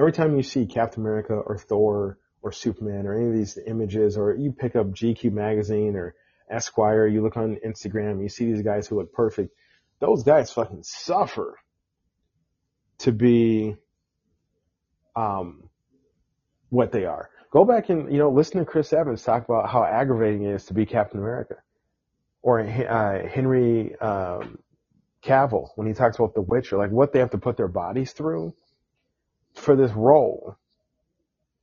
Every 0.00 0.12
time 0.12 0.34
you 0.34 0.42
see 0.42 0.64
Captain 0.64 1.02
America 1.02 1.34
or 1.34 1.58
Thor 1.58 2.18
or 2.40 2.52
Superman 2.52 3.06
or 3.06 3.12
any 3.12 3.26
of 3.26 3.34
these 3.34 3.58
images, 3.66 4.16
or 4.16 4.34
you 4.34 4.50
pick 4.50 4.74
up 4.74 4.86
GQ 4.86 5.30
magazine 5.30 5.94
or 5.94 6.14
Esquire, 6.48 7.06
you 7.06 7.22
look 7.22 7.36
on 7.36 7.58
Instagram, 7.66 8.22
you 8.22 8.30
see 8.30 8.50
these 8.50 8.62
guys 8.62 8.86
who 8.88 8.96
look 8.96 9.12
perfect. 9.12 9.54
Those 9.98 10.22
guys 10.22 10.50
fucking 10.50 10.84
suffer 10.84 11.58
to 13.00 13.12
be 13.12 13.76
um, 15.14 15.68
what 16.70 16.92
they 16.92 17.04
are. 17.04 17.28
Go 17.50 17.66
back 17.66 17.90
and 17.90 18.10
you 18.10 18.18
know 18.20 18.30
listen 18.30 18.58
to 18.60 18.64
Chris 18.64 18.94
Evans 18.94 19.22
talk 19.22 19.44
about 19.44 19.68
how 19.68 19.84
aggravating 19.84 20.44
it 20.44 20.54
is 20.54 20.64
to 20.66 20.72
be 20.74 20.86
Captain 20.86 21.20
America, 21.20 21.56
or 22.40 22.60
uh, 22.60 23.28
Henry 23.28 23.94
um, 23.96 24.60
Cavill 25.22 25.68
when 25.74 25.86
he 25.86 25.92
talks 25.92 26.16
about 26.16 26.32
The 26.32 26.40
Witcher, 26.40 26.78
like 26.78 26.90
what 26.90 27.12
they 27.12 27.18
have 27.18 27.32
to 27.32 27.38
put 27.38 27.58
their 27.58 27.68
bodies 27.68 28.12
through 28.12 28.54
for 29.60 29.76
this 29.76 29.92
role. 29.92 30.56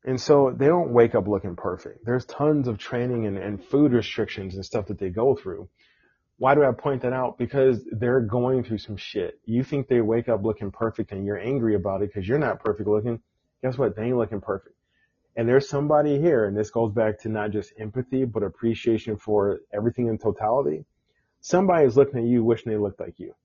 And 0.05 0.21
so 0.21 0.53
they 0.55 0.67
don't 0.67 0.93
wake 0.93 1.15
up 1.15 1.27
looking 1.27 1.55
perfect. 1.55 2.05
There's 2.05 2.25
tons 2.25 2.67
of 2.67 2.77
training 2.77 3.25
and, 3.25 3.37
and 3.37 3.63
food 3.63 3.91
restrictions 3.91 4.55
and 4.55 4.63
stuff 4.63 4.87
that 4.87 4.99
they 4.99 5.09
go 5.09 5.35
through. 5.35 5.67
Why 6.37 6.55
do 6.55 6.63
I 6.63 6.71
point 6.71 7.01
that 7.01 7.13
out? 7.13 7.37
Because 7.37 7.83
they're 7.91 8.21
going 8.21 8.63
through 8.63 8.77
some 8.77 8.95
shit. 8.95 9.39
You 9.45 9.63
think 9.63 9.87
they 9.87 10.01
wake 10.01 10.29
up 10.29 10.43
looking 10.43 10.71
perfect 10.71 11.11
and 11.11 11.25
you're 11.25 11.39
angry 11.39 11.75
about 11.75 12.03
it 12.03 12.13
because 12.13 12.27
you're 12.27 12.37
not 12.37 12.63
perfect 12.63 12.87
looking. 12.87 13.19
Guess 13.63 13.77
what? 13.77 13.95
They 13.95 14.03
ain't 14.03 14.17
looking 14.17 14.39
perfect. 14.39 14.75
And 15.35 15.47
there's 15.47 15.67
somebody 15.67 16.19
here, 16.19 16.45
and 16.45 16.57
this 16.57 16.71
goes 16.71 16.91
back 16.91 17.19
to 17.21 17.29
not 17.29 17.51
just 17.51 17.73
empathy, 17.79 18.25
but 18.25 18.43
appreciation 18.43 19.17
for 19.17 19.59
everything 19.73 20.07
in 20.07 20.17
totality. 20.17 20.85
Somebody 21.41 21.85
is 21.85 21.95
looking 21.95 22.19
at 22.19 22.25
you 22.25 22.43
wishing 22.43 22.71
they 22.71 22.77
looked 22.77 22.99
like 22.99 23.19
you. 23.19 23.35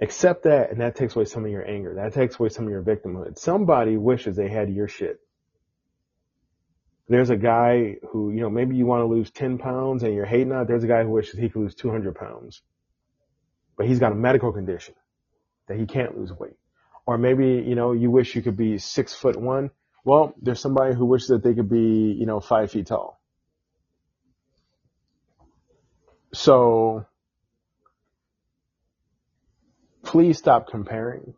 Accept 0.00 0.44
that, 0.44 0.70
and 0.70 0.80
that 0.80 0.94
takes 0.94 1.16
away 1.16 1.24
some 1.24 1.44
of 1.44 1.50
your 1.50 1.68
anger. 1.68 1.94
That 1.94 2.14
takes 2.14 2.38
away 2.38 2.50
some 2.50 2.66
of 2.66 2.70
your 2.70 2.82
victimhood. 2.82 3.38
Somebody 3.38 3.96
wishes 3.96 4.36
they 4.36 4.48
had 4.48 4.70
your 4.70 4.86
shit. 4.86 5.20
There's 7.08 7.30
a 7.30 7.36
guy 7.36 7.96
who, 8.10 8.30
you 8.30 8.40
know, 8.40 8.50
maybe 8.50 8.76
you 8.76 8.86
want 8.86 9.00
to 9.00 9.06
lose 9.06 9.30
10 9.30 9.58
pounds 9.58 10.02
and 10.02 10.14
you're 10.14 10.26
hating 10.26 10.52
on 10.52 10.62
it. 10.62 10.68
There's 10.68 10.84
a 10.84 10.88
guy 10.88 11.02
who 11.02 11.10
wishes 11.10 11.38
he 11.38 11.48
could 11.48 11.62
lose 11.62 11.74
200 11.74 12.14
pounds. 12.14 12.60
But 13.76 13.86
he's 13.86 13.98
got 13.98 14.12
a 14.12 14.14
medical 14.14 14.52
condition 14.52 14.94
that 15.66 15.78
he 15.78 15.86
can't 15.86 16.16
lose 16.16 16.32
weight. 16.32 16.58
Or 17.06 17.16
maybe, 17.16 17.64
you 17.66 17.74
know, 17.74 17.92
you 17.92 18.10
wish 18.10 18.36
you 18.36 18.42
could 18.42 18.56
be 18.56 18.78
six 18.78 19.14
foot 19.14 19.36
one. 19.36 19.70
Well, 20.04 20.34
there's 20.40 20.60
somebody 20.60 20.94
who 20.94 21.06
wishes 21.06 21.28
that 21.28 21.42
they 21.42 21.54
could 21.54 21.70
be, 21.70 22.14
you 22.18 22.26
know, 22.26 22.40
five 22.40 22.70
feet 22.70 22.86
tall. 22.86 23.18
So 26.34 27.06
please 30.08 30.38
stop 30.38 30.68
comparing. 30.68 31.34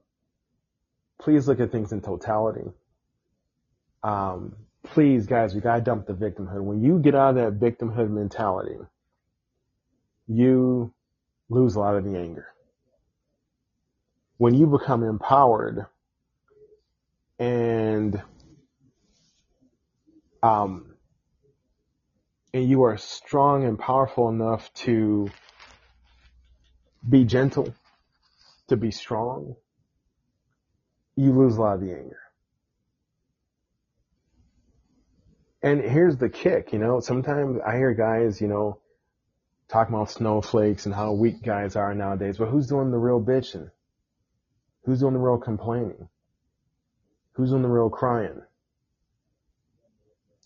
Please 1.20 1.48
look 1.48 1.61
at 1.61 1.72
things 1.72 1.92
in 1.92 2.00
totality. 2.00 2.70
Um, 4.02 4.54
please, 4.85 5.26
guys, 5.26 5.54
we 5.54 5.61
gotta 5.61 5.80
dump 5.80 6.06
the 6.06 6.14
victimhood. 6.14 6.62
When 6.62 6.83
you 6.83 6.98
get 7.00 7.14
out 7.14 7.37
of 7.37 7.61
that 7.61 7.61
victimhood 7.61 8.11
mentality, 8.11 8.78
you 10.28 10.94
lose 11.48 11.74
a 11.74 11.80
lot 11.80 11.96
of 11.96 12.04
the 12.04 12.16
anger 12.16 12.46
when 14.40 14.54
you 14.54 14.66
become 14.66 15.02
empowered 15.02 15.85
and 17.38 18.22
um, 20.42 20.94
and 22.54 22.70
you 22.70 22.85
are 22.85 22.96
strong 22.96 23.64
and 23.64 23.78
powerful 23.78 24.28
enough 24.28 24.72
to 24.72 25.28
be 27.06 27.24
gentle, 27.24 27.74
to 28.70 28.76
be 28.76 28.90
strong, 28.90 29.54
you 31.16 31.33
lose 31.33 31.56
a 31.56 31.61
lot 31.61 31.74
of 31.74 31.80
the 31.80 31.92
anger. 31.92 32.18
And 35.62 35.80
here's 35.83 36.16
the 36.16 36.30
kick, 36.30 36.72
you 36.72 36.78
know, 36.78 37.00
sometimes 37.00 37.61
I 37.66 37.76
hear 37.76 37.92
guys, 37.92 38.40
you 38.40 38.48
know, 38.48 38.78
talking 39.68 39.94
about 39.94 40.11
snowflakes 40.11 40.87
and 40.87 40.94
how 40.94 41.12
weak 41.12 41.42
guys 41.42 41.76
are 41.76 41.94
nowadays, 41.94 42.38
but 42.38 42.48
who's 42.48 42.66
doing 42.66 42.90
the 42.90 42.98
real 42.98 43.20
bitching? 43.20 43.70
Who's 44.85 45.00
doing 45.00 45.12
the 45.12 45.20
real 45.20 45.38
complaining? 45.38 46.09
Who's 47.33 47.50
doing 47.50 47.62
the 47.62 47.68
real 47.68 47.90
crying? 47.90 48.40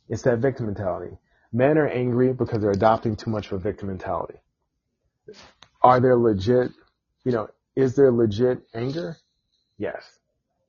It's 0.09 0.23
that 0.23 0.41
victim 0.41 0.67
mentality. 0.67 1.17
Men 1.53 1.79
are 1.79 1.89
angry 1.89 2.33
because 2.33 2.61
they're 2.61 2.71
adopting 2.71 3.17
too 3.17 3.31
much 3.31 3.47
of 3.47 3.53
a 3.53 3.59
victim 3.59 3.89
mentality. 3.89 4.39
Are 5.81 6.01
there 6.01 6.17
legit, 6.17 6.73
you 7.25 7.33
know, 7.33 7.49
is 7.77 7.97
there 7.97 8.11
legit 8.13 8.63
anger? 8.75 9.17
Yes. 9.79 10.19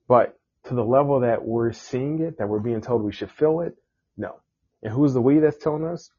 But 0.08 0.38
to 0.66 0.74
the 0.74 0.84
level 0.84 1.22
that 1.22 1.46
we're 1.46 1.74
seeing 1.74 2.22
it, 2.22 2.38
that 2.40 2.48
we're 2.48 2.60
being 2.60 2.82
told 2.82 3.04
we 3.04 3.12
should 3.12 3.32
feel 3.32 3.62
it, 3.62 3.76
no. 4.18 4.40
And 4.82 4.94
who's 4.94 5.14
the 5.14 5.22
we 5.22 5.40
that's 5.40 5.58
telling 5.58 5.86
us? 5.86 6.12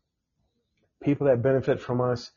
People 1.03 1.27
that 1.27 1.43
benefit 1.43 1.81
from 1.81 2.01
us 2.01 2.31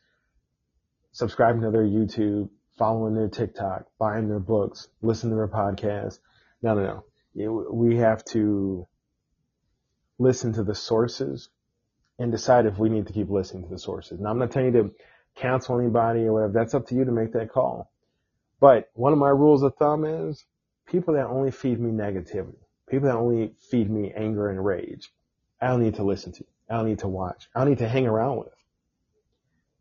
subscribing 1.12 1.62
to 1.62 1.70
their 1.70 1.84
YouTube, 1.84 2.50
following 2.78 3.14
their 3.14 3.28
TikTok, 3.28 3.86
buying 3.98 4.28
their 4.28 4.40
books, 4.40 4.88
listening 5.02 5.32
to 5.32 5.36
their 5.36 5.48
podcasts. 5.48 6.18
No, 6.62 6.74
no, 6.74 7.04
no. 7.34 7.66
We 7.72 7.96
have 7.96 8.24
to 8.26 8.86
listen 10.18 10.52
to 10.54 10.62
the 10.62 10.74
sources 10.74 11.48
and 12.18 12.30
decide 12.30 12.66
if 12.66 12.78
we 12.78 12.90
need 12.90 13.06
to 13.06 13.12
keep 13.12 13.30
listening 13.30 13.64
to 13.64 13.70
the 13.70 13.78
sources. 13.78 14.20
Now, 14.20 14.30
I'm 14.30 14.38
not 14.38 14.50
telling 14.50 14.74
you 14.74 14.82
to 14.82 14.94
cancel 15.36 15.80
anybody 15.80 16.20
or 16.24 16.34
whatever. 16.34 16.52
That's 16.52 16.74
up 16.74 16.86
to 16.88 16.94
you 16.94 17.04
to 17.04 17.12
make 17.12 17.32
that 17.32 17.50
call. 17.50 17.90
But 18.60 18.90
one 18.94 19.12
of 19.12 19.18
my 19.18 19.30
rules 19.30 19.62
of 19.62 19.74
thumb 19.76 20.04
is 20.04 20.44
people 20.86 21.14
that 21.14 21.26
only 21.26 21.50
feed 21.50 21.80
me 21.80 21.90
negativity, 21.90 22.58
people 22.88 23.08
that 23.08 23.16
only 23.16 23.54
feed 23.70 23.90
me 23.90 24.12
anger 24.14 24.50
and 24.50 24.64
rage, 24.64 25.10
I 25.60 25.68
don't 25.68 25.82
need 25.82 25.94
to 25.96 26.04
listen 26.04 26.32
to. 26.32 26.44
I 26.68 26.76
don't 26.76 26.86
need 26.86 27.00
to 27.00 27.08
watch. 27.08 27.48
I 27.54 27.60
don't 27.60 27.70
need 27.70 27.78
to 27.78 27.88
hang 27.88 28.06
around 28.06 28.38
with. 28.38 28.54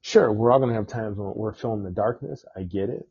Sure, 0.02 0.32
we're 0.32 0.52
all 0.52 0.60
going 0.60 0.70
to 0.70 0.76
have 0.76 0.88
times 0.88 1.18
when 1.18 1.34
we're 1.36 1.54
feeling 1.54 1.84
the 1.84 1.92
darkness. 1.92 2.46
I 2.56 2.64
get 2.64 2.90
it. 2.90 3.08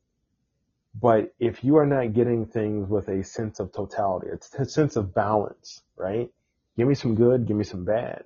But 1.01 1.35
if 1.39 1.63
you 1.63 1.77
are 1.77 1.87
not 1.87 2.15
getting 2.15 2.47
things 2.47 2.89
with 2.89 3.09
a 3.09 3.23
sense 3.23 3.61
of 3.61 3.73
totality, 3.73 4.29
a 4.59 4.65
sense 4.65 4.97
of 4.97 5.15
balance, 5.15 5.83
right? 5.97 6.31
Give 6.77 6.89
me 6.89 6.95
some 6.95 7.15
good, 7.15 7.47
give 7.47 7.57
me 7.57 7.65
some 7.65 7.85
bad. 7.85 8.25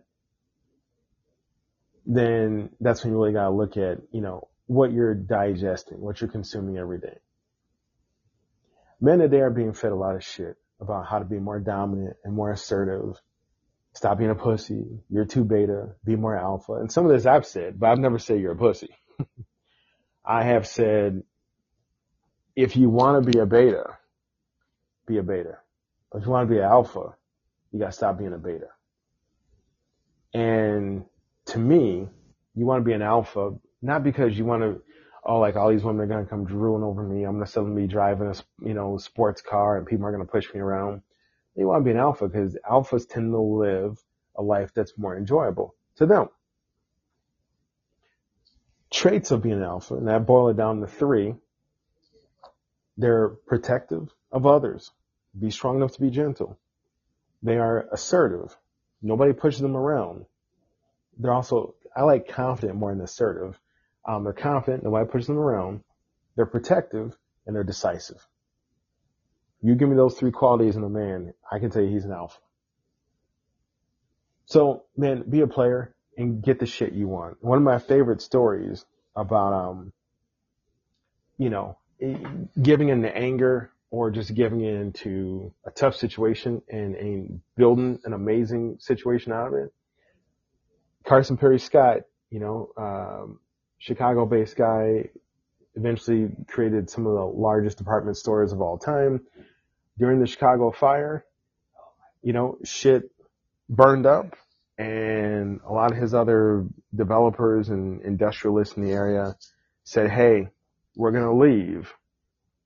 Then 2.06 2.70
that's 2.80 3.02
when 3.02 3.12
you 3.12 3.18
really 3.18 3.32
got 3.32 3.44
to 3.44 3.50
look 3.50 3.76
at, 3.76 3.98
you 4.12 4.20
know, 4.20 4.48
what 4.66 4.92
you're 4.92 5.14
digesting, 5.14 6.00
what 6.00 6.20
you're 6.20 6.30
consuming 6.30 6.78
every 6.78 6.98
day. 6.98 7.18
Men 9.02 9.18
today 9.18 9.40
are 9.40 9.50
being 9.50 9.74
fed 9.74 9.92
a 9.92 9.96
lot 9.96 10.16
of 10.16 10.24
shit 10.24 10.56
about 10.80 11.06
how 11.06 11.18
to 11.18 11.26
be 11.26 11.38
more 11.38 11.60
dominant 11.60 12.16
and 12.24 12.34
more 12.34 12.52
assertive 12.52 13.20
Stop 13.94 14.18
being 14.18 14.30
a 14.30 14.34
pussy. 14.34 15.00
You're 15.10 15.26
too 15.26 15.44
beta. 15.44 15.90
Be 16.04 16.16
more 16.16 16.36
alpha. 16.36 16.74
And 16.74 16.90
some 16.90 17.04
of 17.04 17.12
this 17.12 17.26
I've 17.26 17.46
said, 17.46 17.78
but 17.78 17.90
I've 17.90 17.98
never 17.98 18.18
said 18.18 18.40
you're 18.40 18.52
a 18.52 18.56
pussy. 18.56 18.88
I 20.24 20.44
have 20.44 20.66
said, 20.66 21.22
if 22.56 22.76
you 22.76 22.88
want 22.88 23.24
to 23.24 23.30
be 23.30 23.38
a 23.38 23.46
beta, 23.46 23.98
be 25.06 25.18
a 25.18 25.22
beta. 25.22 25.58
But 26.10 26.18
if 26.18 26.26
you 26.26 26.30
want 26.30 26.48
to 26.48 26.54
be 26.54 26.58
an 26.58 26.64
alpha, 26.64 27.14
you 27.70 27.80
got 27.80 27.86
to 27.86 27.92
stop 27.92 28.18
being 28.18 28.32
a 28.32 28.38
beta. 28.38 28.68
And 30.32 31.04
to 31.46 31.58
me, 31.58 32.08
you 32.54 32.66
want 32.66 32.80
to 32.80 32.84
be 32.84 32.94
an 32.94 33.02
alpha, 33.02 33.54
not 33.82 34.04
because 34.04 34.36
you 34.38 34.44
want 34.46 34.62
to, 34.62 34.82
oh, 35.24 35.38
like 35.38 35.56
all 35.56 35.70
these 35.70 35.84
women 35.84 36.10
are 36.10 36.22
to 36.24 36.28
come 36.28 36.44
drooling 36.44 36.82
over 36.82 37.02
me. 37.02 37.24
I'm 37.24 37.40
to 37.40 37.46
suddenly 37.46 37.82
be 37.82 37.88
driving 37.88 38.28
a, 38.28 38.34
you 38.66 38.74
know, 38.74 38.96
sports 38.98 39.40
car 39.40 39.76
and 39.76 39.86
people 39.86 40.06
are 40.06 40.16
to 40.16 40.24
push 40.24 40.52
me 40.52 40.60
around. 40.60 41.02
They 41.56 41.64
want 41.64 41.80
to 41.80 41.84
be 41.84 41.90
an 41.90 41.98
alpha 41.98 42.28
because 42.28 42.56
alphas 42.68 43.08
tend 43.08 43.32
to 43.32 43.40
live 43.40 44.02
a 44.36 44.42
life 44.42 44.72
that's 44.74 44.96
more 44.96 45.16
enjoyable 45.16 45.74
to 45.96 46.06
them. 46.06 46.28
Traits 48.90 49.30
of 49.30 49.42
being 49.42 49.56
an 49.56 49.62
alpha, 49.62 49.94
and 49.94 50.08
that 50.08 50.26
boil 50.26 50.48
it 50.48 50.56
down 50.56 50.80
to 50.80 50.86
three. 50.86 51.34
They're 52.98 53.28
protective 53.28 54.08
of 54.30 54.46
others. 54.46 54.90
Be 55.38 55.50
strong 55.50 55.76
enough 55.76 55.92
to 55.92 56.00
be 56.00 56.10
gentle. 56.10 56.58
They 57.42 57.56
are 57.56 57.88
assertive. 57.90 58.54
Nobody 59.00 59.32
pushes 59.32 59.60
them 59.60 59.76
around. 59.76 60.26
They're 61.18 61.32
also, 61.32 61.74
I 61.96 62.02
like 62.02 62.28
confident 62.28 62.78
more 62.78 62.94
than 62.94 63.02
assertive. 63.02 63.58
Um, 64.06 64.24
they're 64.24 64.32
confident, 64.32 64.82
nobody 64.82 65.08
pushes 65.08 65.28
them 65.28 65.38
around. 65.38 65.82
They're 66.36 66.46
protective, 66.46 67.16
and 67.46 67.54
they're 67.54 67.64
decisive. 67.64 68.26
You 69.62 69.74
give 69.74 69.88
me 69.88 69.96
those 69.96 70.14
three 70.18 70.32
qualities 70.32 70.76
in 70.76 70.82
a 70.82 70.88
man, 70.88 71.34
I 71.50 71.58
can 71.58 71.70
tell 71.70 71.82
you 71.82 71.90
he's 71.90 72.04
an 72.04 72.12
alpha. 72.12 72.38
So, 74.46 74.84
man, 74.96 75.24
be 75.28 75.40
a 75.40 75.46
player 75.46 75.94
and 76.16 76.42
get 76.42 76.58
the 76.58 76.66
shit 76.66 76.92
you 76.92 77.08
want. 77.08 77.42
One 77.42 77.58
of 77.58 77.64
my 77.64 77.78
favorite 77.78 78.20
stories 78.20 78.84
about, 79.14 79.52
um, 79.52 79.92
you 81.38 81.48
know, 81.48 81.78
giving 82.60 82.88
in 82.88 83.02
to 83.02 83.16
anger 83.16 83.70
or 83.90 84.10
just 84.10 84.34
giving 84.34 84.62
in 84.62 84.92
to 84.92 85.52
a 85.64 85.70
tough 85.70 85.94
situation 85.96 86.62
and, 86.68 86.96
and 86.96 87.40
building 87.56 88.00
an 88.04 88.12
amazing 88.12 88.78
situation 88.80 89.32
out 89.32 89.48
of 89.48 89.54
it. 89.54 89.72
Carson 91.04 91.36
Pirie 91.36 91.60
Scott, 91.60 92.02
you 92.30 92.40
know, 92.40 92.70
um, 92.76 93.38
Chicago 93.82 94.24
based 94.24 94.56
guy, 94.56 95.08
eventually 95.74 96.30
created 96.46 96.88
some 96.88 97.04
of 97.04 97.14
the 97.14 97.24
largest 97.24 97.78
department 97.78 98.16
stores 98.16 98.52
of 98.52 98.60
all 98.60 98.78
time 98.78 99.20
during 99.98 100.20
the 100.20 100.26
Chicago 100.26 100.70
fire, 100.70 101.24
you 102.22 102.32
know, 102.32 102.58
shit 102.62 103.10
burned 103.68 104.06
up 104.06 104.36
and 104.78 105.60
a 105.66 105.72
lot 105.72 105.90
of 105.90 105.98
his 105.98 106.14
other 106.14 106.64
developers 106.94 107.70
and 107.70 108.02
industrialists 108.02 108.76
in 108.76 108.84
the 108.84 108.92
area 108.92 109.34
said, 109.82 110.08
Hey, 110.08 110.46
we're 110.94 111.10
going 111.10 111.24
to 111.24 111.34
leave. 111.34 111.92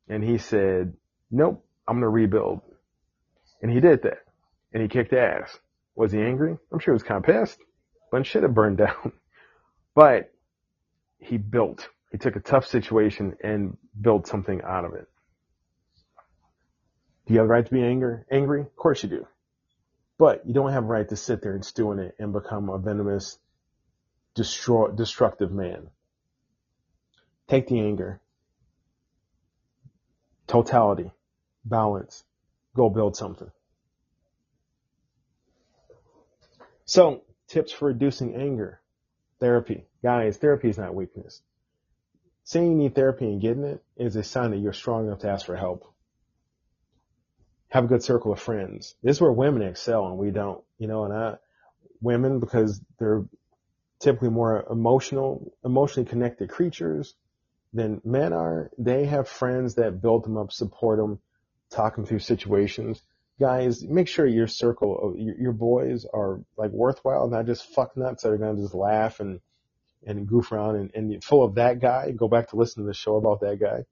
And 0.09 0.23
he 0.23 0.37
said, 0.37 0.93
nope, 1.31 1.65
I'm 1.89 1.95
going 1.95 2.03
to 2.03 2.09
rebuild. 2.11 2.61
And 3.63 3.73
he 3.73 3.81
did 3.81 4.03
that 4.03 4.19
and 4.75 4.83
he 4.83 4.89
kicked 4.89 5.15
ass. 5.15 5.59
Was 5.95 6.13
he 6.13 6.21
angry? 6.21 6.59
I'm 6.71 6.79
sure 6.79 6.93
he 6.93 6.97
was 6.97 7.03
kind 7.03 7.25
of 7.25 7.35
pissed, 7.35 7.59
but 8.13 8.27
shit 8.27 8.43
had 8.43 8.55
burned 8.55 8.77
down. 8.87 9.13
But 9.95 10.31
he 11.19 11.37
built. 11.39 11.89
He 12.11 12.19
took 12.19 12.37
a 12.37 12.41
tough 12.41 12.67
situation 12.67 13.37
and 13.43 13.77
built 14.01 14.27
something 14.27 14.61
out 14.63 14.85
of 14.85 14.95
it. 14.95 15.09
Do 17.27 17.35
you 17.35 17.41
have 17.41 17.47
a 17.47 17.53
right 17.53 17.67
to 17.67 17.73
be 17.73 17.83
angry? 17.83 18.21
Angry? 18.31 18.61
Of 18.61 18.77
course 18.77 19.03
you 19.03 19.09
do. 19.09 19.27
But 20.19 20.47
you 20.47 20.55
don't 20.55 20.73
have 20.73 20.85
a 20.85 20.87
right 20.87 21.09
to 21.09 21.17
sit 21.17 21.43
there 21.43 21.55
and 21.55 21.65
stew 21.65 21.93
in 21.93 21.99
it 21.99 22.15
and 22.19 22.33
become 22.33 22.71
a 22.71 22.79
venomous, 22.79 23.39
destroy, 24.35 24.89
destructive 24.93 25.51
man. 25.53 25.89
Take 27.49 27.69
the 27.69 27.81
anger. 27.81 28.21
Totality. 30.47 31.11
Balance. 31.65 32.25
Go 32.75 32.89
build 32.89 33.17
something. 33.17 33.51
So, 36.85 37.25
tips 37.49 37.73
for 37.73 37.87
reducing 37.87 38.37
anger. 38.37 38.81
Therapy. 39.41 39.85
Guys, 40.07 40.37
therapy 40.37 40.69
is 40.69 40.79
not 40.79 40.95
weakness. 40.95 41.43
Saying 42.45 42.71
you 42.71 42.77
need 42.77 42.95
therapy 42.95 43.25
and 43.25 43.41
getting 43.41 43.65
it 43.65 43.83
is 43.97 44.15
a 44.15 44.23
sign 44.23 44.53
that 44.53 44.59
you're 44.59 44.73
strong 44.73 45.09
enough 45.09 45.19
to 45.23 45.29
ask 45.29 45.45
for 45.45 45.57
help. 45.57 45.93
Have 47.71 47.83
a 47.83 47.89
good 47.89 48.05
circle 48.05 48.33
of 48.33 48.39
friends. 48.39 48.95
This 49.03 49.17
is 49.17 49.21
where 49.21 49.33
women 49.33 49.63
excel 49.63 50.07
and 50.07 50.17
we 50.17 50.31
don't. 50.31 50.63
You 50.79 50.87
know, 50.87 51.07
and 51.07 51.13
I, 51.13 51.35
women, 52.01 52.39
because 52.39 52.81
they're 53.01 53.25
typically 53.99 54.31
more 54.31 54.65
emotional, 54.71 55.53
emotionally 55.65 56.09
connected 56.09 56.51
creatures 56.51 57.17
than 57.73 58.01
men 58.05 58.33
are, 58.33 58.71
they 58.79 59.07
have 59.07 59.29
friends 59.29 59.75
that 59.75 60.01
build 60.01 60.23
them 60.23 60.37
up, 60.37 60.53
support 60.53 60.99
them, 60.99 61.19
talk 61.69 61.97
them 61.97 62.07
through 62.07 62.21
situations 62.21 63.03
guys, 63.41 63.83
make 63.83 64.09
sure 64.09 64.25
your 64.25 64.47
circle 64.47 64.99
of 64.99 65.19
your, 65.19 65.37
your 65.37 65.53
boys 65.53 66.07
are 66.15 66.41
like 66.57 66.71
worthwhile, 66.71 67.29
not 67.29 67.45
just 67.45 67.75
fuck 67.75 67.97
nuts 67.97 68.23
that 68.23 68.31
are 68.31 68.39
going 68.39 68.57
to 68.57 68.63
just 68.63 68.73
laugh 68.73 69.21
and, 69.21 69.41
and 70.07 70.27
goof 70.27 70.53
around 70.53 70.77
and, 70.77 70.91
and 70.95 71.25
full 71.25 71.45
of 71.45 71.57
that 71.57 71.81
guy. 71.81 72.13
Go 72.13 72.29
back 72.29 72.51
to 72.51 72.57
listen 72.57 72.83
to 72.83 72.87
the 72.87 72.95
show 72.95 73.17
about 73.17 73.41
that 73.41 73.59
guy. 73.61 73.85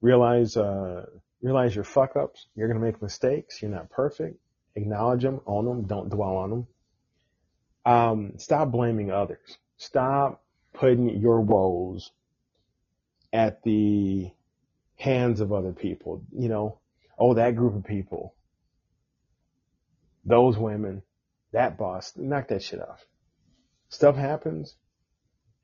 Realize, 0.00 0.56
uh, 0.56 1.06
realize 1.42 1.74
your 1.74 1.84
fuck 1.84 2.16
ups. 2.16 2.46
You're 2.54 2.68
going 2.68 2.80
to 2.80 2.86
make 2.86 3.02
mistakes. 3.02 3.60
You're 3.60 3.70
not 3.70 3.90
perfect. 3.90 4.38
Acknowledge 4.76 5.22
them, 5.22 5.40
own 5.46 5.66
them. 5.66 5.82
Don't 5.86 6.08
dwell 6.08 6.36
on 6.36 6.50
them. 6.50 6.66
Um, 7.84 8.32
stop 8.38 8.70
blaming 8.70 9.10
others. 9.10 9.58
Stop 9.76 10.42
putting 10.72 11.20
your 11.20 11.40
woes 11.40 12.10
at 13.32 13.62
the 13.62 14.30
hands 14.96 15.40
of 15.40 15.52
other 15.52 15.72
people. 15.72 16.22
You 16.32 16.48
know, 16.48 16.78
oh, 17.18 17.34
that 17.34 17.56
group 17.56 17.74
of 17.74 17.84
people, 17.84 18.34
those 20.24 20.56
women, 20.56 21.02
that 21.52 21.76
boss, 21.76 22.12
knock 22.16 22.48
that 22.48 22.62
shit 22.62 22.80
off. 22.80 23.04
Stuff 23.94 24.16
happens, 24.16 24.74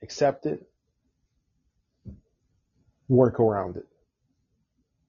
accept 0.04 0.46
it, 0.46 0.64
work 3.08 3.40
around 3.40 3.76
it, 3.76 3.88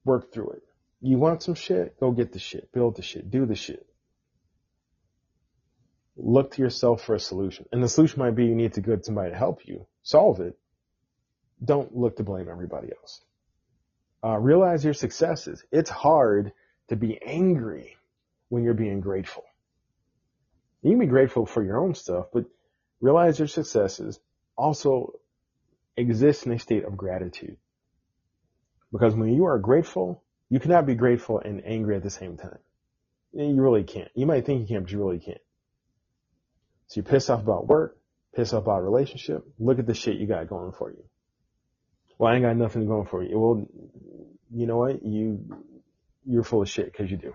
work 0.03 0.33
through 0.33 0.49
it. 0.53 0.63
You 1.01 1.19
want 1.19 1.43
some 1.43 1.53
shit? 1.53 1.99
Go 1.99 2.09
get 2.09 2.33
the 2.33 2.39
shit, 2.39 2.71
build 2.71 2.95
the 2.95 3.03
shit, 3.03 3.29
do 3.29 3.45
the 3.45 3.53
shit. 3.53 3.85
Look 6.17 6.55
to 6.55 6.63
yourself 6.63 7.03
for 7.03 7.13
a 7.13 7.19
solution. 7.19 7.67
And 7.71 7.83
the 7.83 7.87
solution 7.87 8.17
might 8.17 8.35
be 8.35 8.45
you 8.45 8.55
need 8.55 8.73
to 8.73 8.81
get 8.81 9.05
somebody 9.05 9.29
to 9.29 9.37
help 9.37 9.67
you 9.67 9.85
solve 10.01 10.39
it. 10.39 10.57
Don't 11.63 11.95
look 11.95 12.15
to 12.15 12.23
blame 12.23 12.49
everybody 12.49 12.87
else. 12.91 13.21
Uh, 14.23 14.39
realize 14.39 14.83
your 14.83 14.95
successes. 14.95 15.63
It's 15.71 15.91
hard 15.91 16.53
to 16.89 16.95
be 16.95 17.21
angry 17.23 17.97
when 18.49 18.63
you're 18.63 18.73
being 18.73 18.99
grateful. 18.99 19.43
You 20.81 20.93
can 20.93 20.99
be 20.99 21.05
grateful 21.05 21.45
for 21.45 21.63
your 21.63 21.79
own 21.79 21.93
stuff, 21.93 22.25
but 22.33 22.45
realize 23.01 23.39
your 23.39 23.47
successes. 23.47 24.19
Also 24.55 25.13
exist 25.97 26.45
in 26.45 26.53
a 26.53 26.59
state 26.59 26.85
of 26.85 26.95
gratitude. 26.95 27.57
Because 28.91 29.15
when 29.15 29.33
you 29.33 29.45
are 29.45 29.59
grateful, 29.59 30.23
you 30.49 30.59
cannot 30.59 30.85
be 30.85 30.95
grateful 30.95 31.39
and 31.39 31.65
angry 31.65 31.95
at 31.95 32.03
the 32.03 32.09
same 32.09 32.37
time. 32.37 32.59
You 33.33 33.61
really 33.61 33.83
can't. 33.83 34.09
You 34.13 34.25
might 34.25 34.45
think 34.45 34.61
you 34.61 34.67
can, 34.67 34.83
but 34.83 34.91
you 34.91 34.99
really 34.99 35.19
can't. 35.19 35.41
So 36.87 36.99
you 36.99 37.03
piss 37.03 37.29
off 37.29 37.41
about 37.41 37.67
work, 37.67 37.97
piss 38.35 38.51
off 38.53 38.63
about 38.63 38.83
relationship. 38.83 39.45
Look 39.59 39.79
at 39.79 39.87
the 39.87 39.93
shit 39.93 40.17
you 40.17 40.27
got 40.27 40.49
going 40.49 40.73
for 40.73 40.91
you. 40.91 41.03
Well, 42.17 42.31
I 42.31 42.35
ain't 42.35 42.43
got 42.43 42.57
nothing 42.57 42.85
going 42.85 43.07
for 43.07 43.23
you. 43.23 43.39
Well, 43.39 43.65
you 44.53 44.67
know 44.67 44.77
what? 44.77 45.03
You, 45.03 45.39
you're 46.25 46.43
full 46.43 46.61
of 46.61 46.69
shit 46.69 46.91
because 46.91 47.09
you 47.09 47.17
do. 47.17 47.33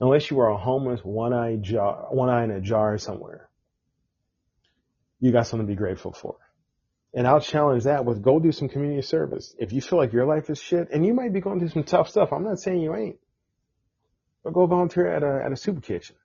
Unless 0.00 0.30
you 0.30 0.38
are 0.40 0.50
a 0.50 0.56
homeless, 0.56 1.00
one 1.02 1.32
eye 1.32 1.56
jar, 1.56 2.06
one 2.10 2.28
eye 2.28 2.44
in 2.44 2.50
a 2.52 2.60
jar 2.60 2.96
somewhere, 2.98 3.48
you 5.24 5.32
got 5.32 5.46
something 5.46 5.66
to 5.66 5.72
be 5.72 5.76
grateful 5.76 6.12
for. 6.12 6.36
And 7.14 7.26
I'll 7.26 7.40
challenge 7.40 7.84
that 7.84 8.04
with 8.04 8.20
go 8.20 8.38
do 8.38 8.52
some 8.52 8.68
community 8.68 9.00
service. 9.00 9.54
If 9.58 9.72
you 9.72 9.80
feel 9.80 9.98
like 9.98 10.12
your 10.12 10.26
life 10.26 10.50
is 10.50 10.60
shit, 10.60 10.90
and 10.92 11.06
you 11.06 11.14
might 11.14 11.32
be 11.32 11.40
going 11.40 11.60
through 11.60 11.70
some 11.70 11.84
tough 11.84 12.10
stuff, 12.10 12.30
I'm 12.30 12.44
not 12.44 12.58
saying 12.58 12.80
you 12.80 12.94
ain't, 12.94 13.16
but 14.42 14.52
go 14.52 14.66
volunteer 14.66 15.06
at 15.06 15.22
a, 15.22 15.42
at 15.46 15.50
a 15.50 15.56
soup 15.56 15.82
kitchen. 15.82 16.16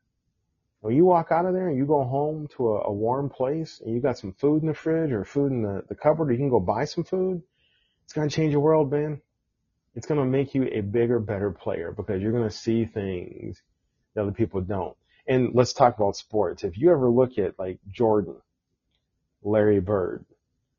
When 0.81 0.97
you 0.97 1.05
walk 1.05 1.27
out 1.31 1.45
of 1.45 1.53
there 1.53 1.69
and 1.69 1.77
you 1.77 1.85
go 1.85 2.03
home 2.03 2.49
to 2.57 2.71
a, 2.71 2.87
a 2.87 2.91
warm 2.91 3.29
place 3.29 3.81
and 3.81 3.95
you 3.95 4.01
got 4.01 4.17
some 4.17 4.33
food 4.33 4.63
in 4.63 4.67
the 4.67 4.73
fridge 4.73 5.13
or 5.13 5.23
food 5.23 5.53
in 5.53 5.61
the, 5.61 5.83
the 5.87 5.95
cupboard, 5.95 6.27
or 6.27 6.33
you 6.33 6.37
can 6.37 6.49
go 6.49 6.59
buy 6.59 6.83
some 6.83 7.05
food, 7.05 7.41
it's 8.03 8.11
going 8.11 8.27
to 8.27 8.35
change 8.35 8.51
your 8.51 8.61
world, 8.61 8.91
man. 8.91 9.21
It's 9.95 10.07
going 10.07 10.19
to 10.19 10.25
make 10.25 10.53
you 10.53 10.67
a 10.73 10.81
bigger, 10.81 11.19
better 11.19 11.51
player 11.51 11.93
because 11.95 12.21
you're 12.21 12.33
going 12.33 12.49
to 12.49 12.55
see 12.55 12.83
things 12.83 13.61
that 14.13 14.23
other 14.23 14.33
people 14.33 14.59
don't. 14.59 14.97
And 15.25 15.51
let's 15.53 15.71
talk 15.71 15.95
about 15.95 16.17
sports. 16.17 16.65
If 16.65 16.77
you 16.77 16.91
ever 16.91 17.09
look 17.09 17.37
at 17.37 17.57
like 17.57 17.79
Jordan, 17.89 18.35
Larry 19.43 19.79
Bird, 19.79 20.25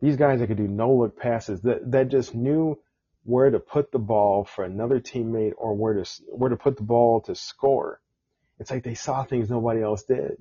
these 0.01 0.16
guys 0.16 0.40
that 0.40 0.46
could 0.46 0.57
do 0.57 0.68
no 0.68 0.94
look 0.94 1.18
passes 1.18 1.61
that, 1.62 1.90
that 1.90 2.09
just 2.09 2.35
knew 2.35 2.79
where 3.25 3.51
to 3.51 3.59
put 3.61 3.92
the 3.92 3.99
ball 3.99 4.44
for 4.44 4.64
another 4.64 5.01
teammate 5.01 5.53
or 5.57 5.75
where 5.75 5.94
to, 5.94 6.11
where 6.29 6.51
to 6.51 6.57
put 6.57 6.77
the 6.77 6.83
ball 6.83 7.20
to 7.23 7.35
score 7.35 8.01
it's 8.61 8.70
like 8.70 8.85
they 8.85 8.94
saw 8.94 9.25
things 9.25 9.49
nobody 9.49 9.83
else 9.83 10.03
did. 10.05 10.37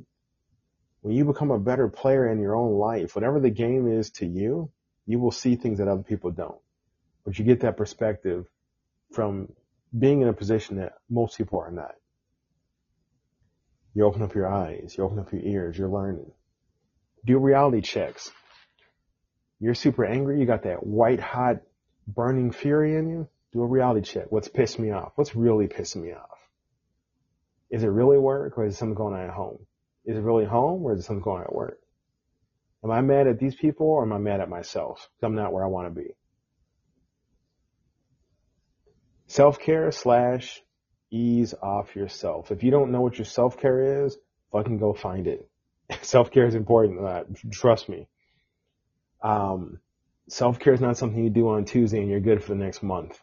When 1.02 1.16
you 1.16 1.24
become 1.24 1.52
a 1.52 1.58
better 1.58 1.88
player 1.88 2.30
in 2.30 2.42
your 2.42 2.54
own 2.54 2.74
life, 2.74 3.16
whatever 3.16 3.40
the 3.40 3.50
game 3.50 3.88
is 3.90 4.12
to 4.12 4.26
you, 4.26 4.70
you 5.08 5.20
will 5.20 5.32
see 5.32 5.56
things 5.56 5.80
that 5.80 5.88
other 5.88 6.04
people 6.04 6.30
don't. 6.30 6.60
But 7.24 7.40
you 7.40 7.46
get 7.46 7.62
that 7.62 7.78
perspective 7.78 8.46
from 9.14 9.54
being 9.98 10.22
in 10.22 10.28
a 10.28 10.34
position 10.34 10.78
that 10.78 10.96
most 11.10 11.38
people 11.38 11.60
are 11.60 11.72
not. 11.72 11.96
You 13.96 14.04
open 14.04 14.22
up 14.22 14.36
your 14.36 14.48
eyes, 14.48 14.96
you 14.98 15.04
open 15.06 15.20
up 15.20 15.32
your 15.32 15.42
ears, 15.42 15.78
you're 15.78 15.88
learning. 15.88 16.32
Do 17.26 17.38
reality 17.38 17.82
checks. 17.82 18.32
You're 19.60 19.76
super 19.76 20.06
angry, 20.06 20.40
you 20.40 20.46
got 20.46 20.64
that 20.64 20.86
white 20.86 21.20
hot 21.20 21.58
burning 22.08 22.52
fury 22.52 22.96
in 22.96 23.10
you. 23.10 23.28
Do 23.52 23.62
a 23.62 23.68
reality 23.68 24.02
check. 24.02 24.28
What's 24.30 24.48
pissed 24.48 24.80
me 24.80 24.92
off? 24.92 25.12
What's 25.16 25.36
really 25.36 25.68
pissing 25.68 26.04
me 26.04 26.14
off? 26.14 26.38
Is 27.70 27.84
it 27.84 27.88
really 27.88 28.18
work 28.18 28.58
or 28.58 28.66
is 28.66 28.78
something 28.78 28.96
going 28.96 29.16
on 29.16 29.22
at 29.22 29.34
home? 29.34 29.60
Is 30.06 30.18
it 30.18 30.22
really 30.22 30.46
home 30.46 30.84
or 30.84 30.94
is 30.94 31.00
it 31.00 31.04
something 31.04 31.24
going 31.24 31.42
on 31.42 31.46
at 31.46 31.56
work? 31.56 31.80
Am 32.84 32.92
I 32.92 33.02
mad 33.02 33.28
at 33.28 33.40
these 33.40 33.56
people 33.56 33.88
or 33.88 34.04
am 34.04 34.14
I 34.14 34.18
mad 34.18 34.40
at 34.40 34.50
myself? 34.50 35.10
I'm 35.22 35.36
not 35.36 35.52
where 35.52 35.64
I 35.64 35.68
want 35.68 35.88
to 35.88 36.02
be. 36.02 36.12
Self-care 39.28 39.92
slash 39.92 40.62
ease 41.12 41.54
off 41.62 41.96
yourself. 41.96 42.52
If 42.52 42.64
you 42.64 42.72
don't 42.72 42.92
know 42.92 43.02
what 43.02 43.18
your 43.18 43.26
self-care 43.26 44.06
is, 44.06 44.18
fucking 44.52 44.78
go 44.78 44.94
find 44.94 45.28
it. 45.28 45.49
self-care 46.02 46.46
is 46.46 46.56
important. 46.56 47.00
Uh, 47.00 47.24
trust 47.52 47.90
me. 47.90 48.08
Um, 49.22 49.80
self-care 50.28 50.74
is 50.74 50.82
not 50.82 50.98
something 50.98 51.24
you 51.24 51.30
do 51.30 51.50
on 51.50 51.66
Tuesday 51.66 52.00
and 52.00 52.10
you're 52.10 52.20
good 52.20 52.44
for 52.44 52.50
the 52.50 52.64
next 52.64 52.84
month. 52.84 53.20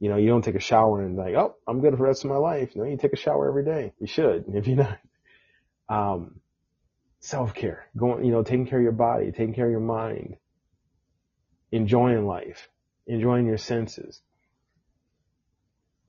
You 0.00 0.08
know, 0.08 0.16
you 0.16 0.28
don't 0.28 0.42
take 0.42 0.56
a 0.56 0.60
shower 0.60 1.02
and 1.02 1.16
like, 1.16 1.34
oh, 1.34 1.56
I'm 1.66 1.80
good 1.80 1.92
for 1.92 1.98
the 1.98 2.02
rest 2.02 2.24
of 2.24 2.30
my 2.30 2.36
life. 2.36 2.74
No, 2.74 2.84
you 2.84 2.96
take 2.96 3.12
a 3.12 3.16
shower 3.16 3.48
every 3.48 3.64
day. 3.64 3.92
You 4.00 4.06
should, 4.06 4.44
if 4.54 4.66
you're 4.66 4.76
not. 4.76 4.98
Um, 5.88 6.40
self-care, 7.20 7.86
going, 7.96 8.24
you 8.24 8.32
know, 8.32 8.42
taking 8.42 8.66
care 8.66 8.78
of 8.78 8.82
your 8.82 8.92
body, 8.92 9.32
taking 9.32 9.54
care 9.54 9.66
of 9.66 9.70
your 9.70 9.80
mind, 9.80 10.36
enjoying 11.72 12.26
life, 12.26 12.68
enjoying 13.06 13.46
your 13.46 13.58
senses, 13.58 14.20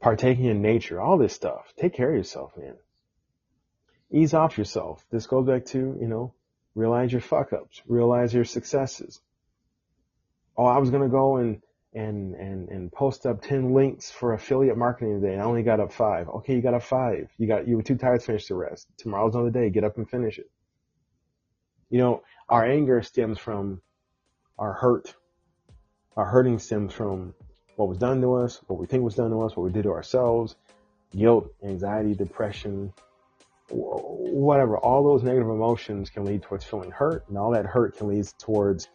partaking 0.02 0.46
in 0.46 0.62
nature, 0.62 1.00
all 1.00 1.18
this 1.18 1.34
stuff. 1.34 1.74
Take 1.78 1.94
care 1.94 2.10
of 2.10 2.18
yourself, 2.18 2.52
man. 2.58 2.76
Ease 4.12 4.34
off 4.34 4.58
yourself. 4.58 5.06
This 5.12 5.28
goes 5.28 5.48
back 5.48 5.66
to, 5.68 5.80
you 6.00 6.08
know, 6.08 6.34
realize 6.76 7.12
your 7.12 7.22
fuck 7.22 7.54
ups, 7.54 7.82
realize 7.88 8.34
your 8.34 8.46
successes. 8.46 9.20
Oh, 10.58 10.66
I 10.66 10.78
was 10.78 10.90
going 10.90 11.04
to 11.04 11.10
go 11.10 11.38
and 11.38 11.62
and, 11.96 12.36
and, 12.36 12.68
and 12.68 12.92
post 12.92 13.26
up 13.26 13.42
10 13.42 13.74
links 13.74 14.12
for 14.12 14.34
affiliate 14.34 14.78
marketing 14.78 15.22
today. 15.22 15.34
And 15.34 15.42
I 15.42 15.46
only 15.46 15.64
got 15.64 15.80
up 15.80 15.94
five. 15.94 16.28
Okay, 16.28 16.56
you 16.56 16.62
got 16.62 16.74
up 16.74 16.84
five. 16.84 17.30
You 17.38 17.48
got, 17.48 17.68
you 17.70 17.78
were 17.78 17.84
too 17.84 17.96
tired 17.96 18.20
to 18.20 18.26
finish 18.26 18.48
the 18.48 18.56
rest. 18.56 18.88
Tomorrow's 18.98 19.34
another 19.34 19.50
day. 19.50 19.70
Get 19.70 19.86
up 19.86 19.96
and 19.96 20.08
finish 20.08 20.38
it. 20.38 20.52
You 21.90 22.00
know, 22.00 22.24
our 22.50 22.66
anger 22.66 23.02
stems 23.02 23.40
from 23.40 23.82
our 24.60 24.74
hurt. 24.74 25.16
Our 26.18 26.26
hurting 26.26 26.60
stems 26.60 26.94
from 26.94 27.34
what 27.78 27.88
was 27.88 27.98
done 27.98 28.22
to 28.22 28.36
us, 28.36 28.60
what 28.68 28.78
we 28.78 28.88
think 28.88 29.04
was 29.04 29.16
done 29.16 29.32
to 29.32 29.42
us, 29.44 29.56
what 29.56 29.64
we 29.64 29.72
did 29.72 29.84
to 29.84 29.92
ourselves, 29.92 30.56
guilt, 31.16 31.54
anxiety, 31.64 32.14
depression, 32.14 32.94
whatever. 33.70 34.78
All 34.78 35.04
those 35.04 35.24
negative 35.24 35.50
emotions 35.50 36.10
can 36.10 36.26
lead 36.26 36.44
towards 36.44 36.66
feeling 36.66 36.92
hurt, 36.92 37.28
and 37.28 37.38
all 37.38 37.52
that 37.52 37.66
hurt 37.66 37.98
can 37.98 38.08
lead 38.08 38.26
towards 38.38 38.90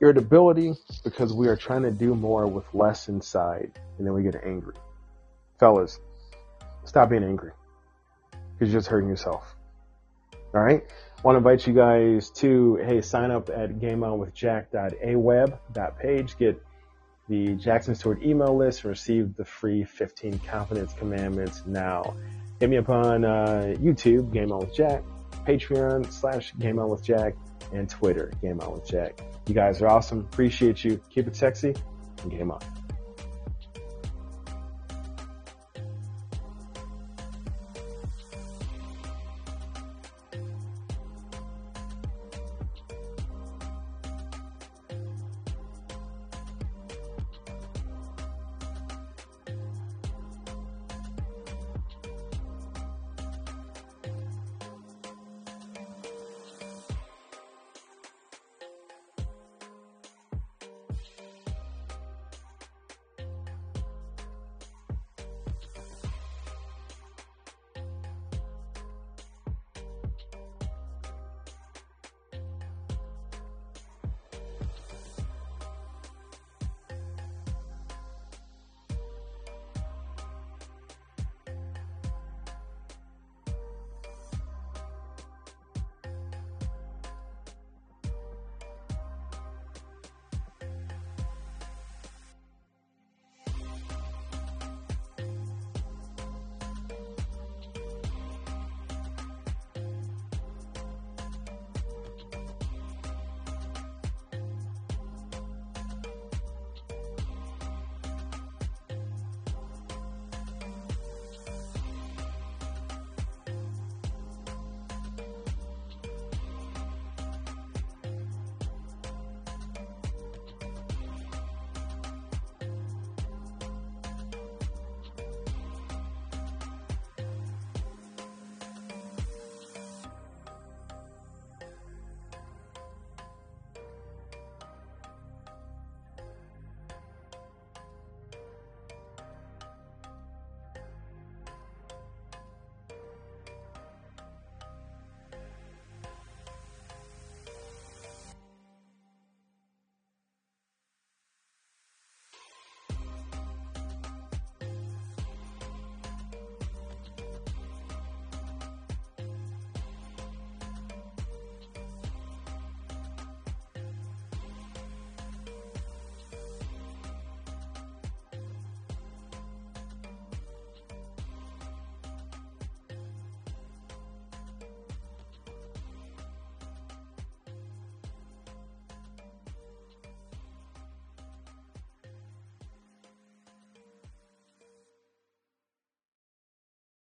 irritability 0.00 0.72
because 1.04 1.32
we 1.32 1.48
are 1.48 1.56
trying 1.56 1.82
to 1.82 1.90
do 1.90 2.14
more 2.14 2.46
with 2.46 2.64
less 2.72 3.08
inside, 3.08 3.78
and 3.98 4.06
then 4.06 4.14
we 4.14 4.22
get 4.22 4.36
angry. 4.44 4.74
Fellas, 5.58 6.00
stop 6.84 7.10
being 7.10 7.24
angry 7.24 7.52
because 8.30 8.72
you're 8.72 8.80
just 8.80 8.88
hurting 8.88 9.08
yourself. 9.08 9.56
All 10.54 10.62
right. 10.62 10.84
I 11.16 11.22
want 11.22 11.34
to 11.34 11.38
invite 11.38 11.66
you 11.66 11.74
guys 11.74 12.30
to, 12.36 12.76
hey, 12.76 13.02
sign 13.02 13.30
up 13.30 13.50
at 13.50 13.78
gameonwithjack.aweb.page. 13.78 16.38
Get 16.38 16.62
the 17.28 17.54
Jackson 17.56 17.94
Stewart 17.94 18.22
email 18.22 18.56
list 18.56 18.82
and 18.82 18.90
receive 18.90 19.36
the 19.36 19.44
free 19.44 19.84
15 19.84 20.38
confidence 20.40 20.92
commandments 20.94 21.62
now. 21.66 22.16
Hit 22.60 22.68
me 22.68 22.76
up 22.76 22.90
on 22.90 23.24
uh, 23.24 23.74
YouTube, 23.78 24.32
Game 24.32 24.52
On 24.52 24.60
With 24.60 24.74
Jack, 24.74 25.02
Patreon 25.46 26.12
slash 26.12 26.52
Game 26.58 26.78
On 26.78 26.90
With 26.90 27.02
Jack, 27.02 27.34
and 27.72 27.88
Twitter, 27.88 28.30
Game 28.42 28.60
On 28.60 28.74
With 28.74 28.86
Jack. 28.86 29.22
You 29.46 29.54
guys 29.54 29.80
are 29.80 29.88
awesome. 29.88 30.20
Appreciate 30.20 30.84
you. 30.84 31.00
Keep 31.08 31.28
it 31.28 31.36
sexy 31.36 31.74
and 32.22 32.30
game 32.30 32.50
on. 32.50 32.60